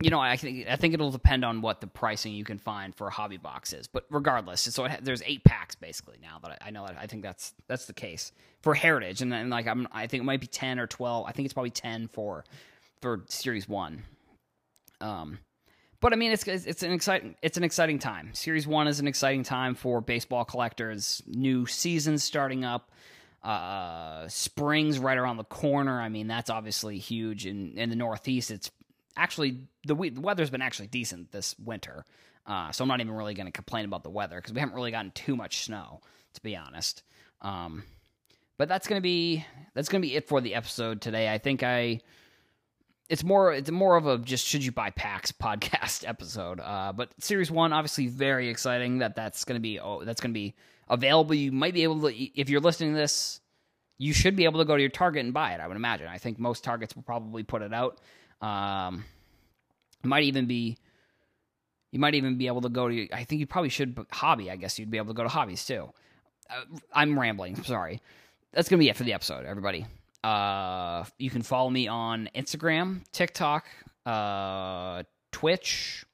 you 0.01 0.09
know 0.09 0.19
I 0.19 0.37
think 0.37 0.67
I 0.69 0.75
think 0.77 0.93
it'll 0.93 1.11
depend 1.11 1.43
on 1.43 1.61
what 1.61 1.81
the 1.81 1.87
pricing 1.87 2.33
you 2.33 2.45
can 2.45 2.59
find 2.59 2.95
for 2.95 3.07
a 3.07 3.11
hobby 3.11 3.37
box 3.37 3.73
is. 3.73 3.87
But 3.87 4.05
regardless, 4.09 4.61
so 4.61 4.87
there's 5.01 5.23
eight 5.25 5.43
packs 5.43 5.75
basically 5.75 6.17
now 6.21 6.39
that 6.43 6.51
I, 6.61 6.67
I, 6.67 6.71
know 6.71 6.85
that 6.85 6.95
I 6.97 7.07
think 7.07 7.23
that's 7.23 7.53
that's 7.67 7.85
the 7.85 7.93
case 7.93 8.31
for 8.61 8.73
Heritage, 8.73 9.21
and 9.21 9.31
then 9.31 9.49
like 9.49 9.67
I'm 9.67 9.87
I 9.91 10.07
think 10.07 10.21
it 10.21 10.25
might 10.25 10.41
be 10.41 10.47
ten 10.47 10.79
or 10.79 10.87
twelve. 10.87 11.25
I 11.27 11.33
think 11.33 11.45
it's 11.45 11.53
probably 11.53 11.71
ten 11.71 12.07
for 12.07 12.45
for 13.01 13.25
Series 13.27 13.67
One. 13.67 14.03
Um, 15.01 15.39
but 15.99 16.13
I 16.13 16.17
mean, 16.17 16.31
it's 16.31 16.45
it's 16.47 16.83
an 16.83 16.91
exciting 16.91 17.35
it's 17.41 17.57
an 17.57 17.63
exciting 17.63 17.97
time. 17.97 18.33
Series 18.33 18.67
One 18.67 18.87
is 18.87 18.99
an 18.99 19.07
exciting 19.07 19.43
time 19.43 19.73
for 19.73 20.01
baseball 20.01 20.45
collectors. 20.45 21.23
New 21.25 21.65
season 21.65 22.17
starting 22.17 22.63
up. 22.63 22.91
Uh, 23.43 24.27
spring's 24.29 24.99
right 24.99 25.17
around 25.17 25.37
the 25.37 25.43
corner. 25.43 25.99
I 25.99 26.09
mean, 26.09 26.27
that's 26.27 26.49
obviously 26.49 26.97
huge. 26.97 27.45
In 27.45 27.77
in 27.77 27.89
the 27.89 27.95
Northeast, 27.95 28.51
it's 28.51 28.71
actually 29.17 29.67
the, 29.85 29.95
the 29.95 30.21
weather's 30.21 30.49
been 30.49 30.61
actually 30.61 30.87
decent 30.87 31.31
this 31.31 31.55
winter. 31.59 32.05
Uh, 32.45 32.71
so 32.71 32.83
I'm 32.83 32.87
not 32.87 32.99
even 32.99 33.13
really 33.13 33.33
going 33.33 33.45
to 33.45 33.51
complain 33.51 33.85
about 33.85 34.03
the 34.03 34.09
weather 34.09 34.35
because 34.37 34.53
we 34.53 34.59
haven't 34.59 34.75
really 34.75 34.91
gotten 34.91 35.11
too 35.11 35.35
much 35.35 35.63
snow, 35.63 36.01
to 36.33 36.41
be 36.41 36.55
honest. 36.55 37.03
Um, 37.41 37.83
but 38.57 38.67
that's 38.67 38.87
gonna 38.87 39.01
be 39.01 39.45
that's 39.73 39.89
gonna 39.89 40.01
be 40.01 40.15
it 40.15 40.27
for 40.27 40.39
the 40.39 40.55
episode 40.55 41.01
today. 41.01 41.31
I 41.31 41.37
think 41.37 41.63
I 41.63 41.99
it's 43.09 43.23
more 43.23 43.53
it's 43.53 43.69
more 43.71 43.95
of 43.95 44.07
a 44.07 44.17
just 44.17 44.45
should 44.45 44.63
you 44.63 44.71
buy 44.71 44.89
packs 44.89 45.31
podcast 45.43 46.07
episode. 46.07 46.59
Uh, 46.59 46.93
but 46.95 47.09
series 47.19 47.51
one 47.51 47.73
obviously 47.73 48.07
very 48.07 48.49
exciting 48.49 48.99
that 48.99 49.15
that's 49.15 49.43
gonna 49.45 49.59
be 49.59 49.79
oh 49.79 50.03
that's 50.03 50.21
gonna 50.21 50.33
be 50.33 50.55
available. 50.89 51.35
You 51.35 51.51
might 51.51 51.73
be 51.73 51.83
able 51.83 52.01
to, 52.01 52.39
if 52.39 52.49
you're 52.49 52.61
listening 52.61 52.93
to 52.93 52.99
this, 52.99 53.41
you 53.97 54.13
should 54.13 54.35
be 54.35 54.45
able 54.45 54.59
to 54.59 54.65
go 54.65 54.75
to 54.75 54.81
your 54.81 54.89
Target 54.89 55.25
and 55.25 55.33
buy 55.33 55.53
it. 55.53 55.59
I 55.59 55.67
would 55.67 55.77
imagine. 55.77 56.07
I 56.07 56.17
think 56.17 56.39
most 56.39 56.63
Targets 56.63 56.95
will 56.95 57.03
probably 57.03 57.43
put 57.43 57.61
it 57.61 57.73
out. 57.73 57.99
Um, 58.41 59.05
might 60.03 60.23
even 60.23 60.45
be, 60.45 60.77
you 61.91 61.99
might 61.99 62.15
even 62.15 62.37
be 62.37 62.47
able 62.47 62.61
to 62.61 62.69
go 62.69 62.89
to. 62.89 63.09
I 63.11 63.23
think 63.23 63.39
you 63.39 63.47
probably 63.47 63.69
should 63.69 64.05
hobby. 64.11 64.51
I 64.51 64.55
guess 64.55 64.77
you'd 64.79 64.91
be 64.91 64.97
able 64.97 65.13
to 65.13 65.17
go 65.17 65.23
to 65.23 65.29
hobbies 65.29 65.65
too. 65.65 65.89
Uh, 66.49 66.63
I'm 66.91 67.17
rambling. 67.17 67.63
Sorry. 67.63 68.01
That's 68.51 68.69
gonna 68.69 68.79
be 68.79 68.89
it 68.89 68.95
for 68.95 69.03
the 69.03 69.13
episode, 69.13 69.45
everybody. 69.45 69.85
Uh, 70.23 71.03
you 71.17 71.29
can 71.29 71.41
follow 71.41 71.69
me 71.69 71.87
on 71.87 72.29
Instagram, 72.35 73.01
TikTok, 73.11 73.65
uh, 74.05 75.03
Twitch, 75.31 76.05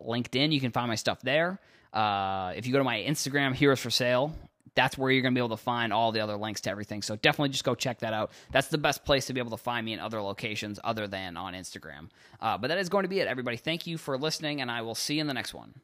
LinkedIn. 0.00 0.52
You 0.52 0.60
can 0.60 0.70
find 0.70 0.88
my 0.88 0.94
stuff 0.94 1.20
there. 1.22 1.58
Uh, 1.92 2.52
if 2.54 2.66
you 2.66 2.72
go 2.72 2.78
to 2.78 2.84
my 2.84 2.98
Instagram, 2.98 3.54
Heroes 3.54 3.80
for 3.80 3.90
Sale, 3.90 4.32
that's 4.74 4.96
where 4.96 5.10
you're 5.10 5.22
going 5.22 5.34
to 5.34 5.38
be 5.38 5.44
able 5.44 5.56
to 5.56 5.62
find 5.62 5.92
all 5.92 6.12
the 6.12 6.20
other 6.20 6.36
links 6.36 6.60
to 6.62 6.70
everything. 6.70 7.02
So 7.02 7.16
definitely 7.16 7.48
just 7.48 7.64
go 7.64 7.74
check 7.74 7.98
that 8.00 8.12
out. 8.12 8.30
That's 8.52 8.68
the 8.68 8.78
best 8.78 9.04
place 9.04 9.26
to 9.26 9.32
be 9.32 9.40
able 9.40 9.50
to 9.50 9.56
find 9.56 9.84
me 9.84 9.92
in 9.92 10.00
other 10.00 10.20
locations 10.20 10.78
other 10.84 11.08
than 11.08 11.36
on 11.36 11.54
Instagram. 11.54 12.08
Uh, 12.40 12.56
but 12.56 12.68
that 12.68 12.78
is 12.78 12.88
going 12.88 13.02
to 13.02 13.08
be 13.08 13.20
it, 13.20 13.26
everybody. 13.26 13.56
Thank 13.56 13.86
you 13.86 13.98
for 13.98 14.16
listening, 14.16 14.60
and 14.60 14.70
I 14.70 14.82
will 14.82 14.94
see 14.94 15.16
you 15.16 15.20
in 15.22 15.26
the 15.26 15.34
next 15.34 15.54
one. 15.54 15.74